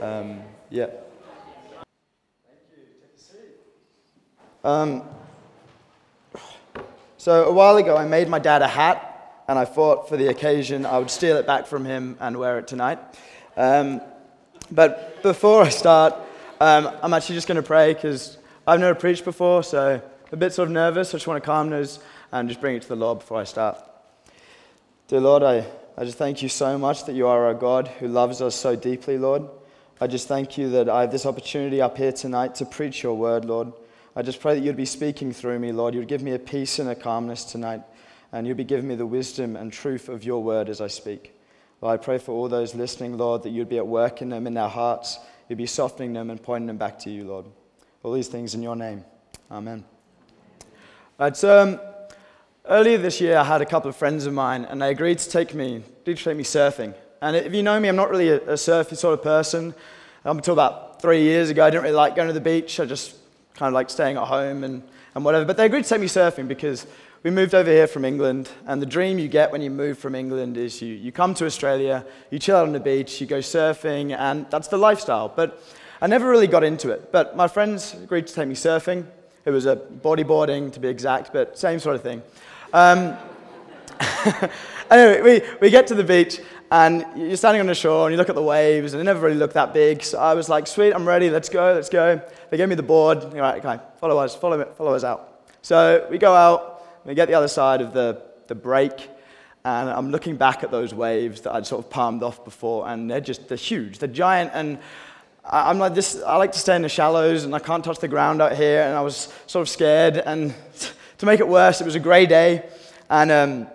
Um, 0.00 0.40
yeah. 0.70 0.86
Um, 4.64 5.02
so 7.18 7.44
a 7.44 7.52
while 7.52 7.76
ago, 7.76 7.96
I 7.96 8.06
made 8.06 8.28
my 8.28 8.38
dad 8.38 8.62
a 8.62 8.68
hat, 8.68 9.44
and 9.46 9.58
I 9.58 9.66
thought 9.66 10.08
for 10.08 10.16
the 10.16 10.28
occasion 10.28 10.86
I 10.86 10.98
would 10.98 11.10
steal 11.10 11.36
it 11.36 11.46
back 11.46 11.66
from 11.66 11.84
him 11.84 12.16
and 12.18 12.38
wear 12.38 12.58
it 12.58 12.66
tonight. 12.66 12.98
Um, 13.56 14.00
but 14.70 15.22
before 15.22 15.62
I 15.62 15.68
start, 15.68 16.14
um, 16.60 16.90
I'm 17.02 17.12
actually 17.12 17.34
just 17.34 17.46
going 17.46 17.56
to 17.56 17.62
pray 17.62 17.92
because 17.92 18.38
I've 18.66 18.80
never 18.80 18.94
preached 18.94 19.24
before, 19.24 19.62
so 19.62 20.00
a 20.32 20.36
bit 20.36 20.54
sort 20.54 20.68
of 20.68 20.72
nervous. 20.72 21.10
I 21.10 21.12
just 21.12 21.26
want 21.26 21.42
to 21.42 21.46
calm 21.46 21.68
nerves 21.68 21.98
and 22.32 22.48
just 22.48 22.60
bring 22.60 22.76
it 22.76 22.82
to 22.82 22.88
the 22.88 22.96
Lord 22.96 23.18
before 23.18 23.38
I 23.38 23.44
start. 23.44 23.76
Dear 25.08 25.20
Lord, 25.20 25.42
I, 25.42 25.66
I 25.98 26.04
just 26.04 26.16
thank 26.16 26.42
you 26.42 26.48
so 26.48 26.78
much 26.78 27.04
that 27.04 27.14
you 27.14 27.26
are 27.26 27.46
our 27.46 27.54
God 27.54 27.88
who 27.88 28.08
loves 28.08 28.40
us 28.40 28.54
so 28.54 28.76
deeply, 28.76 29.18
Lord. 29.18 29.48
I 30.02 30.06
just 30.06 30.28
thank 30.28 30.56
you 30.56 30.70
that 30.70 30.88
I 30.88 31.02
have 31.02 31.12
this 31.12 31.26
opportunity 31.26 31.82
up 31.82 31.98
here 31.98 32.10
tonight 32.10 32.54
to 32.54 32.64
preach 32.64 33.02
your 33.02 33.14
word, 33.14 33.44
Lord. 33.44 33.70
I 34.16 34.22
just 34.22 34.40
pray 34.40 34.54
that 34.54 34.64
you'd 34.64 34.74
be 34.74 34.86
speaking 34.86 35.30
through 35.30 35.58
me, 35.58 35.72
Lord. 35.72 35.94
You'd 35.94 36.08
give 36.08 36.22
me 36.22 36.32
a 36.32 36.38
peace 36.38 36.78
and 36.78 36.88
a 36.88 36.94
calmness 36.94 37.44
tonight, 37.44 37.82
and 38.32 38.46
you'd 38.46 38.56
be 38.56 38.64
giving 38.64 38.88
me 38.88 38.94
the 38.94 39.04
wisdom 39.04 39.56
and 39.56 39.70
truth 39.70 40.08
of 40.08 40.24
your 40.24 40.42
word 40.42 40.70
as 40.70 40.80
I 40.80 40.86
speak. 40.86 41.34
I 41.82 41.98
pray 41.98 42.16
for 42.16 42.32
all 42.32 42.48
those 42.48 42.74
listening, 42.74 43.18
Lord, 43.18 43.42
that 43.42 43.50
you'd 43.50 43.68
be 43.68 43.76
at 43.76 43.86
work 43.86 44.22
in 44.22 44.30
them 44.30 44.46
in 44.46 44.54
their 44.54 44.68
hearts. 44.68 45.18
You'd 45.50 45.58
be 45.58 45.66
softening 45.66 46.14
them 46.14 46.30
and 46.30 46.42
pointing 46.42 46.66
them 46.66 46.78
back 46.78 46.98
to 47.00 47.10
you, 47.10 47.24
Lord. 47.24 47.44
All 48.02 48.12
these 48.12 48.28
things 48.28 48.54
in 48.54 48.62
your 48.62 48.76
name. 48.76 49.04
Amen. 49.50 49.84
Right, 51.18 51.44
um, 51.44 51.78
earlier 52.64 52.96
this 52.96 53.20
year, 53.20 53.36
I 53.36 53.44
had 53.44 53.60
a 53.60 53.66
couple 53.66 53.90
of 53.90 53.96
friends 53.96 54.24
of 54.24 54.32
mine, 54.32 54.64
and 54.64 54.80
they 54.80 54.90
agreed 54.90 55.18
to 55.18 55.28
take 55.28 55.54
me, 55.54 55.82
did 56.06 56.16
take 56.16 56.38
me 56.38 56.44
surfing. 56.44 56.94
And 57.22 57.36
if 57.36 57.52
you 57.54 57.62
know 57.62 57.78
me, 57.78 57.88
I'm 57.88 57.96
not 57.96 58.08
really 58.08 58.30
a, 58.30 58.52
a 58.52 58.56
surfy 58.56 58.96
sort 58.96 59.14
of 59.14 59.22
person. 59.22 59.74
Up 60.24 60.36
until 60.36 60.54
about 60.54 61.02
three 61.02 61.22
years 61.22 61.50
ago, 61.50 61.64
I 61.64 61.70
didn't 61.70 61.82
really 61.82 61.94
like 61.94 62.16
going 62.16 62.28
to 62.28 62.34
the 62.34 62.40
beach. 62.40 62.80
I 62.80 62.86
just 62.86 63.14
kind 63.54 63.68
of 63.68 63.74
like 63.74 63.90
staying 63.90 64.16
at 64.16 64.26
home 64.26 64.64
and, 64.64 64.82
and 65.14 65.24
whatever. 65.24 65.44
But 65.44 65.56
they 65.58 65.66
agreed 65.66 65.84
to 65.84 65.88
take 65.88 66.00
me 66.00 66.06
surfing 66.06 66.48
because 66.48 66.86
we 67.22 67.30
moved 67.30 67.54
over 67.54 67.70
here 67.70 67.86
from 67.86 68.06
England. 68.06 68.48
And 68.66 68.80
the 68.80 68.86
dream 68.86 69.18
you 69.18 69.28
get 69.28 69.52
when 69.52 69.60
you 69.60 69.70
move 69.70 69.98
from 69.98 70.14
England 70.14 70.56
is 70.56 70.80
you, 70.80 70.94
you 70.94 71.12
come 71.12 71.34
to 71.34 71.44
Australia, 71.44 72.06
you 72.30 72.38
chill 72.38 72.56
out 72.56 72.66
on 72.66 72.72
the 72.72 72.80
beach, 72.80 73.20
you 73.20 73.26
go 73.26 73.40
surfing, 73.40 74.16
and 74.16 74.46
that's 74.50 74.68
the 74.68 74.78
lifestyle. 74.78 75.28
But 75.28 75.62
I 76.00 76.06
never 76.06 76.30
really 76.30 76.46
got 76.46 76.64
into 76.64 76.90
it. 76.90 77.12
But 77.12 77.36
my 77.36 77.48
friends 77.48 77.94
agreed 78.02 78.26
to 78.28 78.34
take 78.34 78.48
me 78.48 78.54
surfing. 78.54 79.04
It 79.44 79.50
was 79.50 79.66
a 79.66 79.76
bodyboarding, 79.76 80.72
to 80.72 80.80
be 80.80 80.88
exact, 80.88 81.34
but 81.34 81.58
same 81.58 81.78
sort 81.80 81.96
of 81.96 82.02
thing. 82.02 82.22
Um, 82.72 83.16
anyway, 84.90 85.20
we, 85.20 85.42
we 85.60 85.70
get 85.70 85.86
to 85.88 85.94
the 85.94 86.04
beach, 86.04 86.40
and 86.70 87.04
you're 87.16 87.36
standing 87.36 87.60
on 87.60 87.66
the 87.66 87.74
shore, 87.74 88.06
and 88.06 88.12
you 88.12 88.16
look 88.16 88.28
at 88.28 88.34
the 88.34 88.42
waves, 88.42 88.92
and 88.92 89.00
they 89.00 89.04
never 89.04 89.20
really 89.20 89.38
look 89.38 89.52
that 89.54 89.74
big. 89.74 90.02
So 90.02 90.18
I 90.18 90.34
was 90.34 90.48
like, 90.48 90.66
sweet, 90.66 90.92
I'm 90.92 91.06
ready, 91.06 91.30
let's 91.30 91.48
go, 91.48 91.72
let's 91.74 91.88
go. 91.88 92.20
They 92.50 92.56
gave 92.56 92.68
me 92.68 92.74
the 92.74 92.82
board. 92.82 93.18
All 93.18 93.30
right, 93.30 93.64
okay, 93.64 93.82
follow 93.98 94.18
us, 94.18 94.34
follow, 94.34 94.64
follow 94.76 94.94
us 94.94 95.04
out. 95.04 95.46
So 95.62 96.06
we 96.10 96.18
go 96.18 96.34
out, 96.34 97.04
we 97.04 97.14
get 97.14 97.28
the 97.28 97.34
other 97.34 97.48
side 97.48 97.80
of 97.80 97.92
the, 97.92 98.22
the 98.46 98.54
break, 98.54 99.08
and 99.64 99.90
I'm 99.90 100.10
looking 100.10 100.36
back 100.36 100.62
at 100.62 100.70
those 100.70 100.94
waves 100.94 101.42
that 101.42 101.54
I'd 101.54 101.66
sort 101.66 101.84
of 101.84 101.90
palmed 101.90 102.22
off 102.22 102.44
before, 102.44 102.88
and 102.88 103.10
they're 103.10 103.20
just, 103.20 103.48
they're 103.48 103.58
huge, 103.58 103.98
they're 103.98 104.08
giant, 104.08 104.52
and 104.54 104.78
I'm 105.44 105.78
like 105.78 105.94
this, 105.94 106.22
I 106.22 106.36
like 106.36 106.52
to 106.52 106.58
stay 106.58 106.76
in 106.76 106.82
the 106.82 106.88
shallows 106.88 107.44
and 107.44 107.54
I 107.54 107.58
can't 107.58 107.84
touch 107.84 107.98
the 107.98 108.08
ground 108.08 108.42
out 108.42 108.56
here. 108.56 108.82
And 108.82 108.94
I 108.94 109.00
was 109.00 109.32
sort 109.46 109.62
of 109.62 109.68
scared. 109.68 110.16
And 110.16 110.54
to 111.18 111.26
make 111.26 111.40
it 111.40 111.48
worse, 111.48 111.80
it 111.80 111.84
was 111.84 111.94
a 111.94 112.00
grey 112.00 112.26
day. 112.26 112.68
And 113.08 113.30
um, 113.32 113.66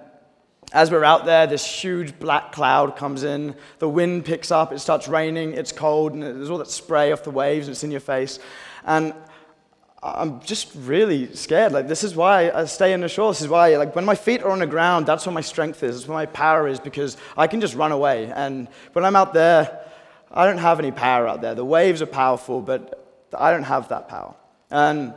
as 0.74 0.92
we're 0.92 1.04
out 1.04 1.26
there, 1.26 1.48
this 1.48 1.66
huge 1.66 2.20
black 2.20 2.52
cloud 2.52 2.96
comes 2.96 3.24
in. 3.24 3.56
The 3.80 3.90
wind 3.90 4.26
picks 4.26 4.52
up. 4.52 4.74
It 4.74 4.80
starts 4.80 5.08
raining. 5.08 5.54
It's 5.54 5.72
cold. 5.72 6.14
And 6.14 6.24
there's 6.24 6.50
all 6.50 6.58
that 6.58 6.70
spray 6.70 7.12
off 7.12 7.24
the 7.24 7.32
waves. 7.32 7.68
And 7.68 7.74
it's 7.74 7.84
in 7.84 7.92
your 7.92 8.00
face. 8.00 8.40
And 8.84 9.14
I'm 10.04 10.40
just 10.42 10.72
really 10.76 11.34
scared. 11.36 11.72
Like, 11.72 11.88
this 11.88 12.04
is 12.04 12.16
why 12.16 12.52
I 12.52 12.66
stay 12.66 12.94
in 12.94 13.02
the 13.02 13.10
shore. 13.10 13.32
This 13.32 13.42
is 13.42 13.48
why, 13.48 13.76
like, 13.78 13.96
when 13.96 14.06
my 14.06 14.16
feet 14.16 14.44
are 14.44 14.52
on 14.52 14.60
the 14.60 14.68
ground, 14.68 15.06
that's 15.06 15.26
where 15.26 15.34
my 15.34 15.42
strength 15.42 15.82
is. 15.82 15.96
That's 15.96 16.08
where 16.08 16.18
my 16.18 16.28
power 16.28 16.68
is 16.68 16.80
because 16.80 17.18
I 17.36 17.48
can 17.48 17.60
just 17.60 17.74
run 17.76 17.92
away. 17.92 18.32
And 18.36 18.68
when 18.94 19.04
I'm 19.06 19.16
out 19.16 19.34
there, 19.34 19.82
I 20.32 20.46
don't 20.46 20.58
have 20.58 20.80
any 20.80 20.92
power 20.92 21.28
out 21.28 21.42
there. 21.42 21.56
The 21.56 21.66
waves 21.66 22.02
are 22.02 22.08
powerful, 22.08 22.62
but 22.62 23.28
I 23.36 23.52
don't 23.52 23.64
have 23.64 23.90
that 23.90 24.08
power. 24.08 24.36
And 24.70 25.14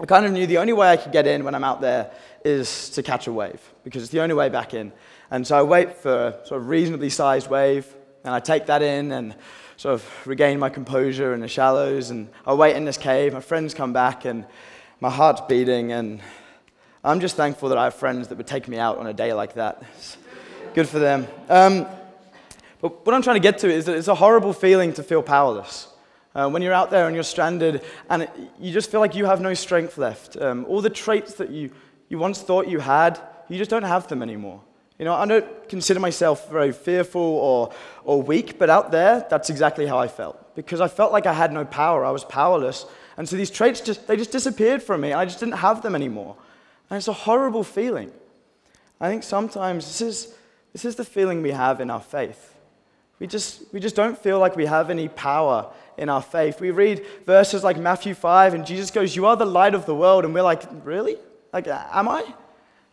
I 0.00 0.06
kind 0.06 0.24
of 0.24 0.32
knew 0.32 0.46
the 0.46 0.56
only 0.56 0.72
way 0.72 0.90
I 0.90 0.96
could 0.96 1.12
get 1.12 1.26
in 1.26 1.44
when 1.44 1.54
I'm 1.54 1.62
out 1.62 1.82
there 1.82 2.10
is 2.42 2.88
to 2.90 3.02
catch 3.02 3.26
a 3.26 3.32
wave, 3.32 3.60
because 3.84 4.02
it's 4.02 4.10
the 4.10 4.22
only 4.22 4.34
way 4.34 4.48
back 4.48 4.72
in. 4.72 4.92
And 5.30 5.46
so 5.46 5.58
I 5.58 5.62
wait 5.62 5.94
for 5.94 6.28
a 6.28 6.46
sort 6.46 6.62
of 6.62 6.68
reasonably 6.68 7.10
sized 7.10 7.50
wave, 7.50 7.86
and 8.24 8.34
I 8.34 8.40
take 8.40 8.64
that 8.66 8.80
in 8.80 9.12
and 9.12 9.34
sort 9.76 9.92
of 9.92 10.26
regain 10.26 10.58
my 10.58 10.70
composure 10.70 11.34
in 11.34 11.40
the 11.40 11.48
shallows. 11.48 12.08
And 12.08 12.30
I 12.46 12.54
wait 12.54 12.76
in 12.76 12.86
this 12.86 12.96
cave. 12.96 13.34
My 13.34 13.40
friends 13.40 13.74
come 13.74 13.92
back, 13.92 14.24
and 14.24 14.46
my 15.00 15.10
heart's 15.10 15.42
beating. 15.42 15.92
And 15.92 16.22
I'm 17.04 17.20
just 17.20 17.36
thankful 17.36 17.68
that 17.68 17.76
I 17.76 17.84
have 17.84 17.94
friends 17.94 18.28
that 18.28 18.38
would 18.38 18.46
take 18.46 18.68
me 18.68 18.78
out 18.78 18.96
on 18.96 19.06
a 19.06 19.12
day 19.12 19.34
like 19.34 19.54
that. 19.54 19.82
It's 19.98 20.16
good 20.72 20.88
for 20.88 20.98
them. 20.98 21.28
Um, 21.50 21.86
but 22.80 23.04
what 23.04 23.14
I'm 23.14 23.20
trying 23.20 23.36
to 23.36 23.40
get 23.40 23.58
to 23.58 23.70
is 23.70 23.84
that 23.84 23.96
it's 23.96 24.08
a 24.08 24.14
horrible 24.14 24.54
feeling 24.54 24.94
to 24.94 25.02
feel 25.02 25.22
powerless. 25.22 25.88
Uh, 26.34 26.48
when 26.48 26.62
you're 26.62 26.72
out 26.72 26.90
there 26.90 27.06
and 27.06 27.14
you're 27.14 27.24
stranded 27.24 27.82
and 28.08 28.22
it, 28.22 28.30
you 28.60 28.72
just 28.72 28.90
feel 28.90 29.00
like 29.00 29.14
you 29.14 29.24
have 29.24 29.40
no 29.40 29.52
strength 29.54 29.98
left. 29.98 30.36
Um, 30.36 30.64
all 30.66 30.80
the 30.80 30.90
traits 30.90 31.34
that 31.34 31.50
you, 31.50 31.70
you 32.08 32.18
once 32.18 32.40
thought 32.40 32.68
you 32.68 32.78
had, 32.78 33.20
you 33.48 33.58
just 33.58 33.70
don't 33.70 33.82
have 33.82 34.06
them 34.06 34.22
anymore. 34.22 34.60
You 34.98 35.06
know, 35.06 35.14
I 35.14 35.26
don't 35.26 35.68
consider 35.68 35.98
myself 35.98 36.48
very 36.50 36.72
fearful 36.72 37.22
or, 37.22 37.72
or 38.04 38.22
weak, 38.22 38.58
but 38.58 38.68
out 38.70 38.92
there, 38.92 39.26
that's 39.28 39.50
exactly 39.50 39.86
how 39.86 39.98
I 39.98 40.08
felt. 40.08 40.54
Because 40.54 40.80
I 40.80 40.88
felt 40.88 41.10
like 41.10 41.26
I 41.26 41.32
had 41.32 41.52
no 41.52 41.64
power, 41.64 42.04
I 42.04 42.10
was 42.10 42.24
powerless. 42.24 42.84
And 43.16 43.28
so 43.28 43.36
these 43.36 43.50
traits 43.50 43.80
just, 43.80 44.06
they 44.06 44.16
just 44.16 44.30
disappeared 44.30 44.82
from 44.82 45.00
me. 45.00 45.12
I 45.12 45.24
just 45.24 45.40
didn't 45.40 45.54
have 45.54 45.82
them 45.82 45.94
anymore. 45.94 46.36
And 46.90 46.98
it's 46.98 47.08
a 47.08 47.12
horrible 47.12 47.64
feeling. 47.64 48.12
I 49.00 49.08
think 49.08 49.22
sometimes 49.22 49.86
this 49.86 50.00
is, 50.00 50.34
this 50.72 50.84
is 50.84 50.96
the 50.96 51.04
feeling 51.04 51.42
we 51.42 51.50
have 51.50 51.80
in 51.80 51.90
our 51.90 52.00
faith. 52.00 52.54
We 53.18 53.26
just, 53.26 53.72
we 53.72 53.80
just 53.80 53.96
don't 53.96 54.18
feel 54.18 54.38
like 54.38 54.54
we 54.54 54.66
have 54.66 54.90
any 54.90 55.08
power 55.08 55.72
in 56.00 56.08
our 56.08 56.22
faith. 56.22 56.60
We 56.60 56.72
read 56.72 57.06
verses 57.26 57.62
like 57.62 57.76
Matthew 57.76 58.14
5, 58.14 58.54
and 58.54 58.66
Jesus 58.66 58.90
goes, 58.90 59.14
You 59.14 59.26
are 59.26 59.36
the 59.36 59.44
light 59.46 59.74
of 59.74 59.86
the 59.86 59.94
world. 59.94 60.24
And 60.24 60.34
we're 60.34 60.42
like, 60.42 60.62
Really? 60.82 61.16
Like, 61.52 61.68
am 61.68 62.08
I? 62.08 62.24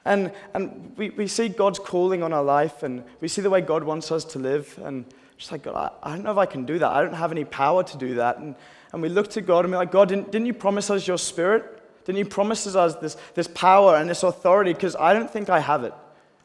And, 0.05 0.31
and 0.53 0.93
we, 0.97 1.09
we 1.11 1.27
see 1.27 1.49
God's 1.49 1.79
calling 1.79 2.21
on 2.21 2.33
our 2.33 2.43
life, 2.43 2.83
and 2.83 3.03
we 3.21 3.27
see 3.27 3.41
the 3.41 3.49
way 3.49 3.61
God 3.61 3.83
wants 3.83 4.11
us 4.11 4.25
to 4.25 4.39
live. 4.39 4.79
And 4.83 5.05
just 5.37 5.51
like, 5.51 5.63
God, 5.63 5.75
I, 6.03 6.09
I 6.09 6.15
don't 6.15 6.23
know 6.23 6.31
if 6.31 6.37
I 6.37 6.45
can 6.45 6.65
do 6.65 6.79
that. 6.79 6.91
I 6.91 7.01
don't 7.01 7.13
have 7.13 7.31
any 7.31 7.45
power 7.45 7.83
to 7.83 7.97
do 7.97 8.15
that. 8.15 8.37
And, 8.39 8.55
and 8.91 9.01
we 9.01 9.09
look 9.09 9.29
to 9.31 9.41
God 9.41 9.65
and 9.65 9.71
we're 9.71 9.77
like, 9.77 9.91
God, 9.91 10.09
didn't, 10.09 10.31
didn't 10.31 10.47
you 10.47 10.53
promise 10.53 10.89
us 10.89 11.07
your 11.07 11.17
spirit? 11.17 11.73
Didn't 12.05 12.19
you 12.19 12.25
promise 12.25 12.65
us 12.67 12.95
this, 12.95 13.17
this 13.35 13.47
power 13.47 13.97
and 13.97 14.09
this 14.09 14.23
authority? 14.23 14.73
Because 14.73 14.95
I 14.95 15.13
don't 15.13 15.29
think 15.29 15.49
I 15.49 15.59
have 15.59 15.83
it. 15.83 15.93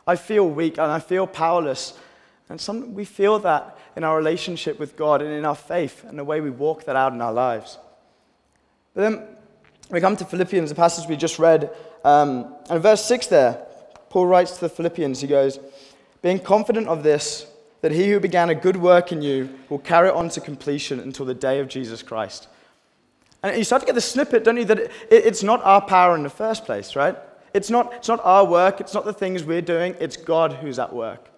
I 0.06 0.16
feel 0.16 0.48
weak 0.48 0.78
and 0.78 0.90
I 0.90 0.98
feel 0.98 1.26
powerless. 1.26 1.94
And 2.52 2.60
some, 2.60 2.92
we 2.92 3.06
feel 3.06 3.38
that 3.38 3.78
in 3.96 4.04
our 4.04 4.14
relationship 4.14 4.78
with 4.78 4.94
God 4.94 5.22
and 5.22 5.32
in 5.32 5.46
our 5.46 5.54
faith 5.54 6.04
and 6.04 6.18
the 6.18 6.24
way 6.24 6.42
we 6.42 6.50
walk 6.50 6.84
that 6.84 6.96
out 6.96 7.14
in 7.14 7.22
our 7.22 7.32
lives. 7.32 7.78
But 8.92 9.00
then 9.00 9.26
we 9.90 10.02
come 10.02 10.16
to 10.16 10.26
Philippians, 10.26 10.68
the 10.68 10.74
passage 10.74 11.08
we 11.08 11.16
just 11.16 11.38
read, 11.38 11.74
um, 12.04 12.54
and 12.68 12.82
verse 12.82 13.02
6 13.06 13.28
there, 13.28 13.66
Paul 14.10 14.26
writes 14.26 14.52
to 14.56 14.60
the 14.60 14.68
Philippians, 14.68 15.22
he 15.22 15.28
goes, 15.28 15.60
Being 16.20 16.40
confident 16.40 16.88
of 16.88 17.02
this, 17.02 17.46
that 17.80 17.90
he 17.90 18.10
who 18.10 18.20
began 18.20 18.50
a 18.50 18.54
good 18.54 18.76
work 18.76 19.12
in 19.12 19.22
you 19.22 19.48
will 19.70 19.78
carry 19.78 20.08
it 20.08 20.14
on 20.14 20.28
to 20.28 20.40
completion 20.42 21.00
until 21.00 21.24
the 21.24 21.32
day 21.32 21.58
of 21.58 21.68
Jesus 21.68 22.02
Christ. 22.02 22.48
And 23.42 23.56
you 23.56 23.64
start 23.64 23.80
to 23.80 23.86
get 23.86 23.94
the 23.94 24.02
snippet, 24.02 24.44
don't 24.44 24.58
you, 24.58 24.66
that 24.66 24.78
it, 24.78 24.92
it's 25.10 25.42
not 25.42 25.64
our 25.64 25.80
power 25.80 26.14
in 26.14 26.22
the 26.22 26.28
first 26.28 26.66
place, 26.66 26.96
right? 26.96 27.16
It's 27.54 27.70
not, 27.70 27.94
it's 27.94 28.08
not 28.08 28.20
our 28.22 28.44
work, 28.44 28.78
it's 28.82 28.92
not 28.92 29.06
the 29.06 29.14
things 29.14 29.42
we're 29.42 29.62
doing, 29.62 29.96
it's 30.00 30.18
God 30.18 30.52
who's 30.52 30.78
at 30.78 30.92
work. 30.92 31.31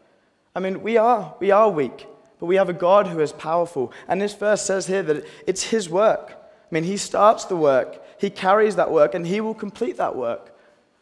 I 0.55 0.61
mean, 0.61 0.83
we 0.83 0.97
are, 0.97 1.35
we 1.41 1.51
are 1.51 1.69
weak, 1.69 2.07
but 2.39 2.47
we 2.47 2.57
have 2.57 2.69
a 2.69 2.75
God 2.75 3.09
who 3.09 3.21
is 3.21 3.33
powerful. 3.33 3.93
And 4.07 4.21
this 4.21 4.35
verse 4.35 4.63
says 4.63 4.87
here 4.87 5.03
that 5.03 5.25
it's 5.47 5.65
His 5.65 5.91
work. 5.91 6.31
I 6.31 6.75
mean, 6.75 6.85
He 6.85 6.97
starts 6.97 7.45
the 7.45 7.57
work, 7.57 8.03
He 8.19 8.31
carries 8.31 8.77
that 8.77 8.91
work, 8.91 9.15
and 9.15 9.27
He 9.27 9.41
will 9.41 9.55
complete 9.55 9.97
that 9.97 10.15
work, 10.15 10.57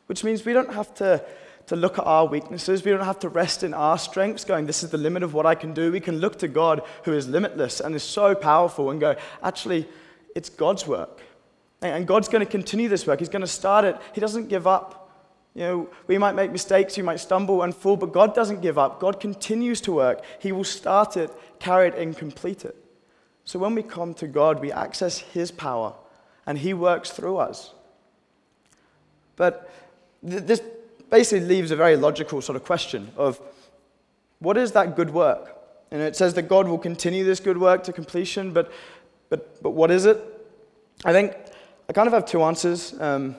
which 0.06 0.24
means 0.24 0.44
we 0.44 0.54
don't 0.54 0.72
have 0.72 0.94
to, 0.94 1.22
to 1.66 1.76
look 1.76 1.98
at 1.98 2.04
our 2.04 2.26
weaknesses. 2.26 2.82
We 2.84 2.92
don't 2.92 3.04
have 3.04 3.18
to 3.20 3.28
rest 3.28 3.62
in 3.62 3.74
our 3.74 3.98
strengths, 3.98 4.44
going, 4.44 4.66
This 4.66 4.82
is 4.82 4.90
the 4.90 4.98
limit 4.98 5.22
of 5.22 5.34
what 5.34 5.44
I 5.44 5.54
can 5.54 5.74
do. 5.74 5.92
We 5.92 6.00
can 6.00 6.18
look 6.18 6.38
to 6.38 6.48
God 6.48 6.82
who 7.04 7.12
is 7.12 7.28
limitless 7.28 7.80
and 7.80 7.94
is 7.94 8.02
so 8.02 8.34
powerful 8.34 8.90
and 8.90 9.00
go, 9.00 9.16
Actually, 9.42 9.86
it's 10.34 10.48
God's 10.48 10.86
work. 10.86 11.20
And 11.82 12.06
God's 12.06 12.28
going 12.28 12.44
to 12.44 12.50
continue 12.50 12.88
this 12.88 13.06
work. 13.06 13.18
He's 13.18 13.28
going 13.28 13.42
to 13.42 13.46
start 13.48 13.84
it. 13.84 13.96
He 14.14 14.20
doesn't 14.20 14.48
give 14.48 14.66
up. 14.66 15.01
You 15.54 15.62
know, 15.62 15.88
we 16.06 16.16
might 16.16 16.34
make 16.34 16.50
mistakes, 16.50 16.96
we 16.96 17.02
might 17.02 17.20
stumble 17.20 17.62
and 17.62 17.74
fall, 17.74 17.96
but 17.96 18.12
God 18.12 18.34
doesn't 18.34 18.62
give 18.62 18.78
up. 18.78 19.00
God 19.00 19.20
continues 19.20 19.80
to 19.82 19.92
work. 19.92 20.22
He 20.38 20.50
will 20.50 20.64
start 20.64 21.16
it, 21.16 21.30
carry 21.58 21.88
it, 21.88 21.94
and 21.94 22.16
complete 22.16 22.64
it. 22.64 22.76
So 23.44 23.58
when 23.58 23.74
we 23.74 23.82
come 23.82 24.14
to 24.14 24.26
God, 24.26 24.60
we 24.60 24.72
access 24.72 25.18
His 25.18 25.50
power, 25.50 25.94
and 26.46 26.58
He 26.58 26.72
works 26.72 27.10
through 27.10 27.36
us. 27.36 27.74
But 29.36 29.70
th- 30.26 30.44
this 30.44 30.62
basically 31.10 31.46
leaves 31.46 31.70
a 31.70 31.76
very 31.76 31.96
logical 31.96 32.40
sort 32.40 32.56
of 32.56 32.64
question 32.64 33.12
of 33.16 33.40
what 34.38 34.56
is 34.56 34.72
that 34.72 34.96
good 34.96 35.10
work? 35.10 35.58
And 35.90 36.00
it 36.00 36.16
says 36.16 36.32
that 36.34 36.42
God 36.42 36.66
will 36.66 36.78
continue 36.78 37.24
this 37.24 37.40
good 37.40 37.58
work 37.58 37.84
to 37.84 37.92
completion, 37.92 38.52
but, 38.52 38.72
but, 39.28 39.62
but 39.62 39.70
what 39.70 39.90
is 39.90 40.06
it? 40.06 40.18
I 41.04 41.12
think 41.12 41.36
I 41.88 41.92
kind 41.92 42.06
of 42.06 42.14
have 42.14 42.24
two 42.24 42.42
answers. 42.42 42.98
Um, 42.98 43.36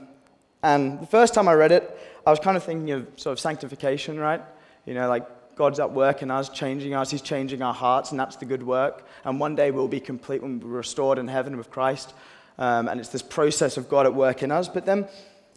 and 0.63 0.99
the 0.99 1.07
first 1.07 1.33
time 1.33 1.47
I 1.47 1.53
read 1.53 1.71
it, 1.71 1.97
I 2.25 2.31
was 2.31 2.39
kind 2.39 2.57
of 2.57 2.63
thinking 2.63 2.91
of 2.91 3.07
sort 3.17 3.33
of 3.33 3.39
sanctification, 3.39 4.19
right? 4.19 4.41
You 4.85 4.93
know, 4.93 5.09
like 5.09 5.27
God's 5.55 5.79
at 5.79 5.91
work 5.91 6.21
in 6.21 6.31
us, 6.31 6.49
changing 6.49 6.93
us. 6.93 7.11
He's 7.11 7.21
changing 7.21 7.61
our 7.61 7.73
hearts, 7.73 8.11
and 8.11 8.19
that's 8.19 8.37
the 8.37 8.45
good 8.45 8.63
work. 8.63 9.05
And 9.25 9.39
one 9.39 9.55
day 9.55 9.71
we'll 9.71 9.87
be 9.87 9.99
complete 9.99 10.41
when 10.41 10.59
we're 10.59 10.69
restored 10.69 11.17
in 11.19 11.27
heaven 11.27 11.57
with 11.57 11.69
Christ. 11.69 12.13
Um, 12.57 12.87
and 12.87 12.99
it's 12.99 13.09
this 13.09 13.21
process 13.21 13.77
of 13.77 13.89
God 13.89 14.05
at 14.05 14.13
work 14.13 14.41
in 14.41 14.51
us. 14.51 14.67
But 14.67 14.85
then, 14.85 15.07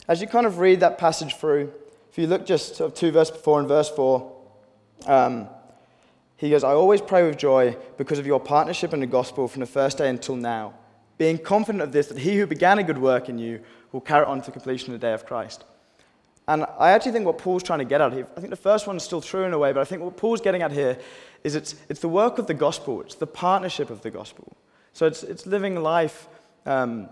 as 0.09 0.21
you 0.21 0.27
kind 0.27 0.47
of 0.47 0.59
read 0.59 0.81
that 0.81 0.99
passage 0.99 1.37
through, 1.37 1.73
if 2.11 2.19
you 2.19 2.27
look 2.27 2.47
just 2.47 2.77
sort 2.77 2.91
of 2.91 2.99
two 2.99 3.11
verses 3.11 3.37
before 3.37 3.59
and 3.61 3.69
verse 3.69 3.89
four, 3.89 4.33
um, 5.07 5.49
he 6.37 6.51
goes, 6.51 6.65
I 6.65 6.73
always 6.73 7.01
pray 7.01 7.27
with 7.27 7.39
joy 7.39 7.77
because 7.97 8.19
of 8.19 8.27
your 8.27 8.41
partnership 8.41 8.93
in 8.93 9.01
the 9.01 9.07
gospel 9.07 9.49
from 9.49 9.61
the 9.61 9.67
first 9.67 9.99
day 9.99 10.09
until 10.09 10.37
now, 10.37 10.75
being 11.17 11.39
confident 11.39 11.83
of 11.83 11.93
this, 11.93 12.09
that 12.09 12.19
he 12.19 12.37
who 12.37 12.47
began 12.47 12.79
a 12.79 12.83
good 12.83 12.99
work 12.99 13.29
in 13.29 13.39
you 13.39 13.61
will 13.97 14.03
carry 14.03 14.23
it 14.23 14.29
on 14.29 14.43
to 14.43 14.51
completion 14.51 14.93
of 14.93 15.01
the 15.01 15.07
day 15.07 15.15
of 15.15 15.25
Christ. 15.25 15.65
And 16.47 16.67
I 16.79 16.91
actually 16.91 17.13
think 17.13 17.25
what 17.25 17.39
Paul's 17.39 17.63
trying 17.63 17.79
to 17.79 17.85
get 17.87 18.03
at 18.03 18.13
here, 18.13 18.27
I 18.37 18.41
think 18.41 18.51
the 18.51 18.57
first 18.57 18.87
one 18.87 18.97
is 18.97 19.03
still 19.03 19.23
true 19.23 19.45
in 19.45 19.55
a 19.55 19.59
way, 19.59 19.73
but 19.73 19.81
I 19.81 19.85
think 19.85 20.03
what 20.03 20.19
Paul's 20.19 20.43
getting 20.43 20.61
at 20.61 20.71
here 20.71 20.99
is 21.43 21.55
it's, 21.55 21.75
it's 21.89 22.01
the 22.01 22.09
work 22.09 22.39
of 22.39 22.47
the 22.47 22.55
gospel, 22.55 23.01
it's 23.01 23.15
the 23.15 23.27
partnership 23.27 23.89
of 23.89 24.03
the 24.03 24.11
gospel. 24.11 24.55
So 24.93 25.07
it's, 25.07 25.23
it's 25.23 25.47
living 25.47 25.77
life 25.77 26.29
um, 26.67 27.09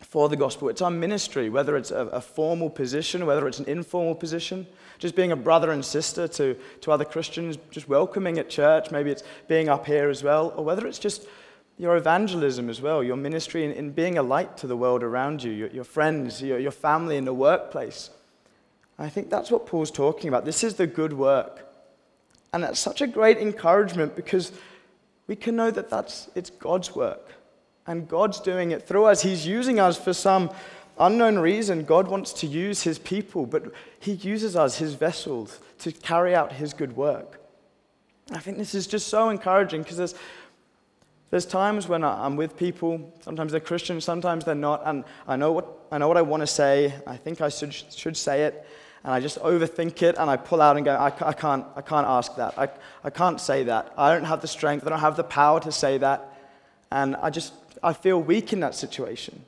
for 0.00 0.28
the 0.28 0.36
gospel. 0.36 0.68
It's 0.68 0.82
our 0.82 0.90
ministry, 0.90 1.50
whether 1.50 1.76
it's 1.76 1.90
a, 1.90 2.06
a, 2.06 2.20
formal 2.20 2.70
position, 2.70 3.26
whether 3.26 3.48
it's 3.48 3.58
an 3.58 3.68
informal 3.68 4.14
position, 4.14 4.66
just 4.98 5.16
being 5.16 5.32
a 5.32 5.36
brother 5.36 5.72
and 5.72 5.84
sister 5.84 6.28
to, 6.28 6.56
to 6.82 6.92
other 6.92 7.04
Christians, 7.04 7.58
just 7.72 7.88
welcoming 7.88 8.38
at 8.38 8.48
church, 8.48 8.92
maybe 8.92 9.10
it's 9.10 9.24
being 9.48 9.68
up 9.68 9.84
here 9.84 10.08
as 10.08 10.22
well, 10.22 10.54
or 10.56 10.64
whether 10.64 10.86
it's 10.86 10.98
just 11.00 11.26
your 11.80 11.96
evangelism 11.96 12.68
as 12.68 12.82
well, 12.82 13.02
your 13.02 13.16
ministry 13.16 13.64
in, 13.64 13.72
in 13.72 13.90
being 13.90 14.18
a 14.18 14.22
light 14.22 14.54
to 14.58 14.66
the 14.66 14.76
world 14.76 15.02
around 15.02 15.42
you, 15.42 15.50
your, 15.50 15.68
your 15.70 15.84
friends, 15.84 16.42
your, 16.42 16.58
your 16.58 16.70
family 16.70 17.16
in 17.16 17.24
the 17.24 17.32
workplace. 17.32 18.10
I 18.98 19.08
think 19.08 19.30
that's 19.30 19.50
what 19.50 19.64
Paul's 19.64 19.90
talking 19.90 20.28
about. 20.28 20.44
This 20.44 20.62
is 20.62 20.74
the 20.74 20.86
good 20.86 21.14
work. 21.14 21.66
And 22.52 22.62
that's 22.62 22.78
such 22.78 23.00
a 23.00 23.06
great 23.06 23.38
encouragement 23.38 24.14
because 24.14 24.52
we 25.26 25.34
can 25.34 25.56
know 25.56 25.70
that 25.70 25.88
that's, 25.88 26.28
it's 26.34 26.50
God's 26.50 26.94
work. 26.94 27.32
And 27.86 28.06
God's 28.06 28.40
doing 28.40 28.72
it 28.72 28.86
through 28.86 29.06
us. 29.06 29.22
He's 29.22 29.46
using 29.46 29.80
us 29.80 29.96
for 29.96 30.12
some 30.12 30.50
unknown 30.98 31.38
reason. 31.38 31.84
God 31.84 32.08
wants 32.08 32.34
to 32.34 32.46
use 32.46 32.82
his 32.82 32.98
people, 32.98 33.46
but 33.46 33.72
he 34.00 34.12
uses 34.12 34.54
us, 34.54 34.76
his 34.76 34.92
vessels, 34.92 35.60
to 35.78 35.92
carry 35.92 36.34
out 36.34 36.52
his 36.52 36.74
good 36.74 36.94
work. 36.94 37.40
I 38.32 38.38
think 38.38 38.58
this 38.58 38.74
is 38.74 38.86
just 38.86 39.08
so 39.08 39.30
encouraging 39.30 39.80
because 39.80 39.96
there's, 39.96 40.14
there's 41.30 41.46
times 41.46 41.88
when 41.88 42.02
I'm 42.02 42.36
with 42.36 42.56
people, 42.56 43.12
sometimes 43.20 43.52
they're 43.52 43.60
Christians, 43.60 44.04
sometimes 44.04 44.44
they're 44.44 44.54
not, 44.54 44.82
and 44.84 45.04
I 45.28 45.36
know 45.36 45.52
what 45.52 45.68
I, 45.92 45.98
know 45.98 46.08
what 46.08 46.16
I 46.16 46.22
want 46.22 46.42
to 46.42 46.46
say. 46.46 46.92
I 47.06 47.16
think 47.16 47.40
I 47.40 47.48
should, 47.48 47.72
should 47.72 48.16
say 48.16 48.44
it, 48.44 48.66
and 49.04 49.14
I 49.14 49.20
just 49.20 49.38
overthink 49.38 50.02
it 50.02 50.16
and 50.18 50.28
I 50.28 50.36
pull 50.36 50.60
out 50.60 50.76
and 50.76 50.84
go, 50.84 50.94
I, 50.94 51.06
I, 51.06 51.32
can't, 51.32 51.64
I 51.74 51.82
can't 51.82 52.06
ask 52.06 52.36
that. 52.36 52.58
I, 52.58 52.68
I 53.02 53.10
can't 53.10 53.40
say 53.40 53.64
that. 53.64 53.92
I 53.96 54.12
don't 54.12 54.24
have 54.24 54.40
the 54.40 54.48
strength. 54.48 54.86
I 54.86 54.90
don't 54.90 55.00
have 55.00 55.16
the 55.16 55.24
power 55.24 55.60
to 55.60 55.72
say 55.72 55.98
that. 55.98 56.36
And 56.90 57.16
I 57.16 57.30
just, 57.30 57.54
I 57.82 57.92
feel 57.92 58.20
weak 58.20 58.52
in 58.52 58.60
that 58.60 58.74
situation. 58.74 59.42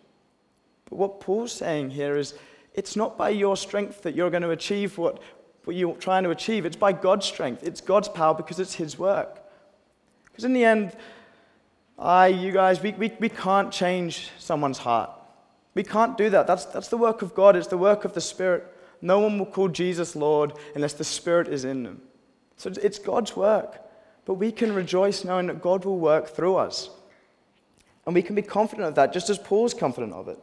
But 0.89 0.97
what 0.97 1.21
Paul's 1.21 1.53
saying 1.53 1.91
here 1.91 2.17
is 2.17 2.35
it's 2.75 2.97
not 2.97 3.19
by 3.19 3.31
your 3.31 3.57
strength 3.57 4.03
that 4.03 4.15
you're 4.15 4.31
going 4.31 4.43
to 4.43 4.51
achieve 4.51 4.97
what, 4.97 5.21
what 5.65 5.77
you're 5.77 5.97
trying 5.97 6.25
to 6.25 6.31
achieve. 6.31 6.65
It's 6.65 6.77
by 6.77 6.93
God's 6.93 7.27
strength. 7.27 7.63
It's 7.63 7.83
God's 7.83 8.09
power 8.09 8.35
because 8.35 8.59
it's 8.59 8.75
His 8.75 8.99
work. 8.99 9.41
Because 10.25 10.45
in 10.45 10.55
the 10.55 10.65
end, 10.65 10.97
I, 11.99 12.29
you 12.29 12.53
guys, 12.53 12.81
we, 12.83 12.93
we, 12.93 13.13
we 13.21 13.29
can't 13.29 13.73
change 13.73 14.31
someone's 14.39 14.79
heart. 14.79 15.11
We 15.75 15.83
can't 15.83 16.17
do 16.19 16.31
that. 16.31 16.47
That's, 16.47 16.65
that's 16.67 16.89
the 16.89 16.97
work 16.97 17.23
of 17.23 17.35
God, 17.35 17.57
it's 17.57 17.69
the 17.69 17.79
work 17.79 18.05
of 18.05 18.15
the 18.15 18.21
Spirit. 18.21 18.67
No 19.01 19.19
one 19.19 19.39
will 19.39 19.47
call 19.47 19.69
Jesus 19.69 20.15
Lord 20.15 20.53
unless 20.75 20.93
the 20.93 21.05
Spirit 21.05 21.49
is 21.49 21.65
in 21.65 21.83
them. 21.83 22.03
So 22.57 22.73
it's 22.83 22.99
God's 22.99 23.37
work. 23.37 23.81
But 24.25 24.35
we 24.35 24.53
can 24.53 24.73
rejoice 24.73 25.25
knowing 25.25 25.49
that 25.49 25.61
God 25.61 25.85
will 25.85 25.99
work 25.99 26.29
through 26.29 26.57
us. 26.57 26.91
And 28.07 28.15
we 28.15 28.23
can 28.23 28.35
be 28.35 28.43
confident 28.43 28.89
of 28.89 28.95
that, 28.95 29.13
just 29.13 29.31
as 29.31 29.39
Paul's 29.39 29.75
confident 29.75 30.13
of 30.13 30.29
it. 30.29 30.39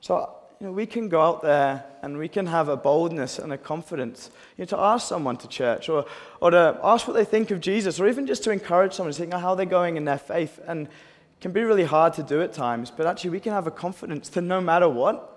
So, 0.00 0.35
you 0.60 0.66
know, 0.66 0.72
we 0.72 0.86
can 0.86 1.08
go 1.08 1.20
out 1.20 1.42
there 1.42 1.84
and 2.02 2.16
we 2.16 2.28
can 2.28 2.46
have 2.46 2.68
a 2.68 2.76
boldness 2.76 3.38
and 3.38 3.52
a 3.52 3.58
confidence 3.58 4.30
you 4.56 4.62
know, 4.62 4.66
to 4.66 4.78
ask 4.78 5.06
someone 5.06 5.36
to 5.36 5.48
church 5.48 5.88
or, 5.88 6.06
or 6.40 6.50
to 6.50 6.80
ask 6.82 7.06
what 7.06 7.14
they 7.14 7.24
think 7.24 7.50
of 7.50 7.60
Jesus 7.60 8.00
or 8.00 8.08
even 8.08 8.26
just 8.26 8.42
to 8.44 8.50
encourage 8.50 8.94
someone 8.94 9.12
to 9.12 9.18
think 9.18 9.34
how 9.34 9.54
they're 9.54 9.66
going 9.66 9.96
in 9.96 10.04
their 10.04 10.18
faith. 10.18 10.58
And 10.66 10.86
it 10.86 11.40
can 11.40 11.52
be 11.52 11.62
really 11.62 11.84
hard 11.84 12.14
to 12.14 12.22
do 12.22 12.40
at 12.40 12.54
times, 12.54 12.90
but 12.90 13.06
actually 13.06 13.30
we 13.30 13.40
can 13.40 13.52
have 13.52 13.66
a 13.66 13.70
confidence 13.70 14.30
that 14.30 14.42
no 14.42 14.60
matter 14.60 14.88
what, 14.88 15.32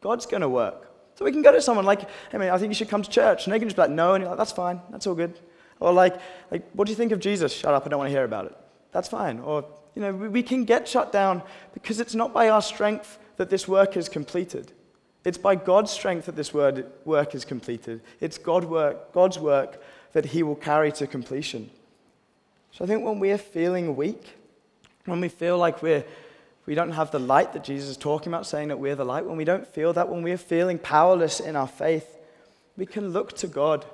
God's 0.00 0.24
going 0.24 0.40
to 0.40 0.48
work. 0.48 0.90
So 1.16 1.24
we 1.24 1.32
can 1.32 1.42
go 1.42 1.52
to 1.52 1.60
someone 1.60 1.84
like, 1.84 2.08
hey, 2.30 2.38
man, 2.38 2.50
I 2.50 2.58
think 2.58 2.70
you 2.70 2.74
should 2.74 2.88
come 2.88 3.02
to 3.02 3.10
church. 3.10 3.44
And 3.44 3.52
they 3.52 3.58
can 3.58 3.68
just 3.68 3.76
be 3.76 3.82
like, 3.82 3.90
no. 3.90 4.14
And 4.14 4.22
you're 4.22 4.30
like, 4.30 4.38
that's 4.38 4.52
fine. 4.52 4.80
That's 4.90 5.06
all 5.06 5.14
good. 5.14 5.38
Or 5.78 5.92
like, 5.92 6.16
like, 6.50 6.68
what 6.72 6.86
do 6.86 6.90
you 6.90 6.96
think 6.96 7.12
of 7.12 7.20
Jesus? 7.20 7.52
Shut 7.52 7.72
up. 7.72 7.86
I 7.86 7.88
don't 7.88 7.98
want 7.98 8.08
to 8.08 8.12
hear 8.12 8.24
about 8.24 8.46
it. 8.46 8.56
That's 8.92 9.08
fine. 9.08 9.38
Or, 9.38 9.64
you 9.94 10.02
know, 10.02 10.12
we, 10.12 10.42
can 10.42 10.64
get 10.64 10.88
shut 10.88 11.12
down 11.12 11.42
because 11.72 12.00
it's 12.00 12.14
not 12.14 12.32
by 12.32 12.48
our 12.48 12.62
strength 12.62 13.18
that 13.36 13.50
this 13.50 13.68
work 13.68 13.96
is 13.96 14.08
completed. 14.08 14.72
It's 15.24 15.38
by 15.38 15.54
God's 15.54 15.90
strength 15.90 16.26
that 16.26 16.36
this 16.36 16.52
work 16.52 17.34
is 17.34 17.44
completed. 17.44 18.00
It's 18.20 18.36
God 18.36 18.64
work, 18.64 19.12
God's 19.12 19.38
work 19.38 19.82
that 20.12 20.26
He 20.26 20.42
will 20.42 20.56
carry 20.56 20.92
to 20.92 21.06
completion. 21.06 21.70
So 22.72 22.84
I 22.84 22.88
think 22.88 23.04
when 23.04 23.20
we're 23.20 23.38
feeling 23.38 23.96
weak, 23.96 24.36
when 25.06 25.20
we 25.20 25.28
feel 25.28 25.58
like 25.58 25.82
we're 25.82 26.04
we 26.66 26.74
don't 26.74 26.92
have 26.92 27.10
the 27.10 27.18
light 27.18 27.52
that 27.52 27.64
Jesus 27.64 27.90
is 27.90 27.96
talking 27.96 28.32
about, 28.32 28.46
saying 28.46 28.68
that 28.68 28.78
we're 28.78 28.94
the 28.94 29.04
light, 29.04 29.26
when 29.26 29.36
we 29.36 29.44
don't 29.44 29.66
feel 29.66 29.92
that, 29.92 30.08
when 30.08 30.22
we're 30.22 30.38
feeling 30.38 30.78
powerless 30.78 31.40
in 31.40 31.56
our 31.56 31.68
faith, 31.68 32.16
we 32.76 32.86
can 32.86 33.10
look 33.10 33.36
to 33.38 33.46
God. 33.46 33.84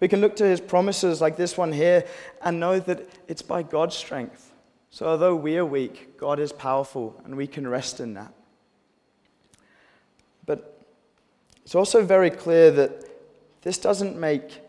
We 0.00 0.08
can 0.08 0.20
look 0.20 0.36
to 0.36 0.44
his 0.44 0.60
promises 0.60 1.20
like 1.20 1.36
this 1.36 1.56
one 1.56 1.72
here 1.72 2.04
and 2.42 2.60
know 2.60 2.80
that 2.80 3.08
it's 3.28 3.42
by 3.42 3.62
God's 3.62 3.96
strength. 3.96 4.47
So, 4.90 5.06
although 5.06 5.36
we 5.36 5.56
are 5.58 5.64
weak, 5.64 6.18
God 6.18 6.40
is 6.40 6.52
powerful 6.52 7.20
and 7.24 7.36
we 7.36 7.46
can 7.46 7.66
rest 7.68 8.00
in 8.00 8.14
that. 8.14 8.32
But 10.46 10.82
it's 11.64 11.74
also 11.74 12.04
very 12.04 12.30
clear 12.30 12.70
that 12.70 13.04
this 13.62 13.78
doesn't 13.78 14.16
make 14.16 14.60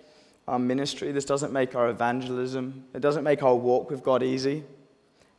our 0.48 0.60
ministry, 0.60 1.12
this 1.12 1.26
doesn't 1.26 1.54
make 1.54 1.76
our 1.76 1.90
evangelism, 1.90 2.84
it 2.94 3.00
doesn't 3.00 3.24
make 3.24 3.44
our 3.44 3.56
walk 3.56 3.90
with 3.90 4.04
God 4.04 4.24
easy. 4.24 4.64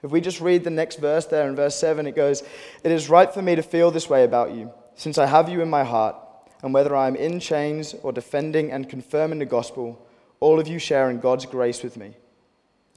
If 0.03 0.11
we 0.11 0.21
just 0.21 0.41
read 0.41 0.65
the 0.65 0.71
next 0.71 0.99
verse 0.99 1.27
there 1.27 1.47
in 1.49 1.57
verse 1.57 1.77
7, 1.77 2.07
it 2.07 2.17
goes, 2.17 2.43
It 2.83 2.91
is 2.91 3.11
right 3.11 3.33
for 3.33 3.43
me 3.43 3.55
to 3.55 3.63
feel 3.63 3.91
this 3.91 4.09
way 4.09 4.25
about 4.25 4.55
you, 4.55 4.73
since 4.95 5.19
I 5.19 5.27
have 5.27 5.49
you 5.49 5.61
in 5.61 5.69
my 5.69 5.85
heart, 5.85 6.17
and 6.63 6.73
whether 6.73 6.97
I 6.97 7.07
am 7.07 7.17
in 7.17 7.41
chains 7.41 7.95
or 8.03 8.13
defending 8.13 8.73
and 8.73 8.89
confirming 8.89 9.41
the 9.41 9.47
gospel, 9.47 10.07
all 10.39 10.59
of 10.59 10.69
you 10.69 10.79
share 10.79 11.11
in 11.11 11.21
God's 11.21 11.45
grace 11.45 11.83
with 11.83 11.97
me. 11.97 12.17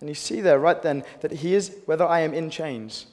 And 0.04 0.10
you 0.10 0.16
see 0.16 0.42
there, 0.42 0.60
right 0.60 0.82
then, 0.82 1.06
that 1.22 1.32
he 1.32 1.56
is, 1.56 1.78
whether 1.86 2.06
I 2.06 2.20
am 2.20 2.34
in 2.34 2.50
chains. 2.50 3.06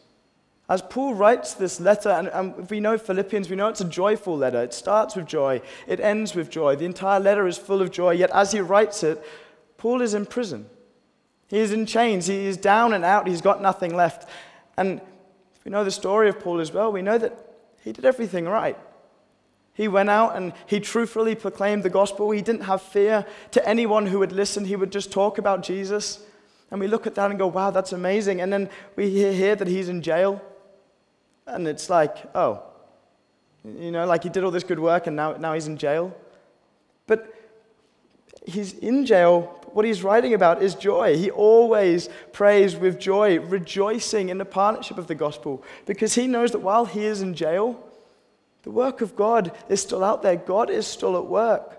As 0.68 0.82
Paul 0.82 1.14
writes 1.14 1.54
this 1.54 1.78
letter, 1.78 2.08
and, 2.08 2.26
and 2.26 2.68
we 2.68 2.80
know 2.80 2.98
Philippians, 2.98 3.48
we 3.48 3.54
know 3.54 3.68
it's 3.68 3.80
a 3.80 3.88
joyful 3.88 4.36
letter. 4.36 4.60
It 4.60 4.74
starts 4.74 5.14
with 5.14 5.26
joy, 5.26 5.62
it 5.86 6.00
ends 6.00 6.34
with 6.34 6.50
joy. 6.50 6.74
The 6.74 6.86
entire 6.86 7.20
letter 7.20 7.46
is 7.46 7.56
full 7.58 7.80
of 7.80 7.92
joy, 7.92 8.14
yet 8.14 8.30
as 8.34 8.50
he 8.50 8.58
writes 8.58 9.04
it, 9.04 9.24
Paul 9.76 10.02
is 10.02 10.14
in 10.14 10.26
prison. 10.26 10.68
He 11.46 11.58
is 11.58 11.70
in 11.70 11.86
chains. 11.86 12.26
He 12.26 12.46
is 12.46 12.56
down 12.56 12.92
and 12.92 13.04
out. 13.04 13.28
He's 13.28 13.40
got 13.40 13.62
nothing 13.62 13.94
left. 13.94 14.28
And 14.76 15.00
if 15.54 15.64
we 15.64 15.70
know 15.70 15.84
the 15.84 15.92
story 15.92 16.28
of 16.28 16.40
Paul 16.40 16.58
as 16.58 16.72
well, 16.72 16.90
we 16.90 17.02
know 17.02 17.18
that 17.18 17.38
he 17.84 17.92
did 17.92 18.04
everything 18.04 18.46
right. 18.46 18.76
He 19.74 19.86
went 19.86 20.10
out 20.10 20.34
and 20.34 20.54
he 20.66 20.80
truthfully 20.80 21.36
proclaimed 21.36 21.84
the 21.84 21.88
gospel. 21.88 22.32
He 22.32 22.42
didn't 22.42 22.62
have 22.62 22.82
fear 22.82 23.26
to 23.52 23.64
anyone 23.64 24.06
who 24.06 24.18
would 24.18 24.32
listen. 24.32 24.64
He 24.64 24.74
would 24.74 24.90
just 24.90 25.12
talk 25.12 25.38
about 25.38 25.62
Jesus. 25.62 26.18
And 26.70 26.80
we 26.80 26.86
look 26.86 27.06
at 27.06 27.14
that 27.16 27.30
and 27.30 27.38
go, 27.38 27.46
wow, 27.46 27.70
that's 27.70 27.92
amazing. 27.92 28.40
And 28.40 28.52
then 28.52 28.70
we 28.96 29.10
hear 29.10 29.56
that 29.56 29.66
he's 29.66 29.88
in 29.88 30.02
jail. 30.02 30.40
And 31.46 31.66
it's 31.66 31.90
like, 31.90 32.16
oh, 32.34 32.62
you 33.64 33.90
know, 33.90 34.06
like 34.06 34.22
he 34.22 34.28
did 34.28 34.44
all 34.44 34.50
this 34.50 34.64
good 34.64 34.78
work 34.78 35.06
and 35.06 35.16
now, 35.16 35.32
now 35.32 35.52
he's 35.54 35.66
in 35.66 35.76
jail. 35.76 36.16
But 37.06 37.34
he's 38.46 38.72
in 38.74 39.04
jail 39.04 39.60
what 39.72 39.84
he's 39.84 40.02
writing 40.02 40.34
about 40.34 40.62
is 40.62 40.74
joy. 40.74 41.16
He 41.16 41.30
always 41.30 42.08
prays 42.32 42.76
with 42.76 42.98
joy, 42.98 43.40
rejoicing 43.40 44.28
in 44.28 44.38
the 44.38 44.44
partnership 44.44 44.98
of 44.98 45.06
the 45.06 45.14
gospel, 45.14 45.62
because 45.86 46.14
he 46.14 46.26
knows 46.26 46.52
that 46.52 46.60
while 46.60 46.84
he 46.86 47.04
is 47.04 47.22
in 47.22 47.34
jail, 47.34 47.82
the 48.62 48.70
work 48.70 49.00
of 49.00 49.16
God 49.16 49.52
is 49.68 49.80
still 49.80 50.04
out 50.04 50.22
there. 50.22 50.36
God 50.36 50.70
is 50.70 50.86
still 50.86 51.16
at 51.16 51.26
work. 51.26 51.78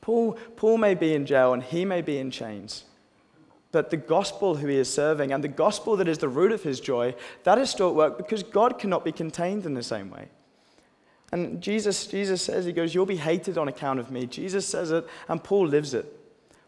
Paul, 0.00 0.32
Paul 0.56 0.78
may 0.78 0.94
be 0.94 1.14
in 1.14 1.24
jail 1.26 1.52
and 1.52 1.62
he 1.62 1.84
may 1.84 2.02
be 2.02 2.18
in 2.18 2.30
chains, 2.30 2.84
but 3.72 3.88
the 3.88 3.96
gospel 3.96 4.54
who 4.54 4.66
he 4.66 4.76
is 4.76 4.92
serving 4.92 5.32
and 5.32 5.42
the 5.42 5.48
gospel 5.48 5.96
that 5.96 6.06
is 6.06 6.18
the 6.18 6.28
root 6.28 6.52
of 6.52 6.62
his 6.62 6.78
joy, 6.78 7.14
that 7.44 7.58
is 7.58 7.70
still 7.70 7.88
at 7.88 7.94
work 7.94 8.18
because 8.18 8.42
God 8.42 8.78
cannot 8.78 9.04
be 9.04 9.12
contained 9.12 9.64
in 9.64 9.74
the 9.74 9.82
same 9.82 10.10
way. 10.10 10.28
And 11.32 11.62
Jesus, 11.62 12.06
Jesus 12.06 12.42
says, 12.42 12.66
He 12.66 12.72
goes, 12.72 12.94
You'll 12.94 13.06
be 13.06 13.16
hated 13.16 13.56
on 13.56 13.66
account 13.66 13.98
of 13.98 14.10
me. 14.10 14.26
Jesus 14.26 14.66
says 14.68 14.90
it, 14.90 15.06
and 15.28 15.42
Paul 15.42 15.66
lives 15.66 15.94
it. 15.94 16.18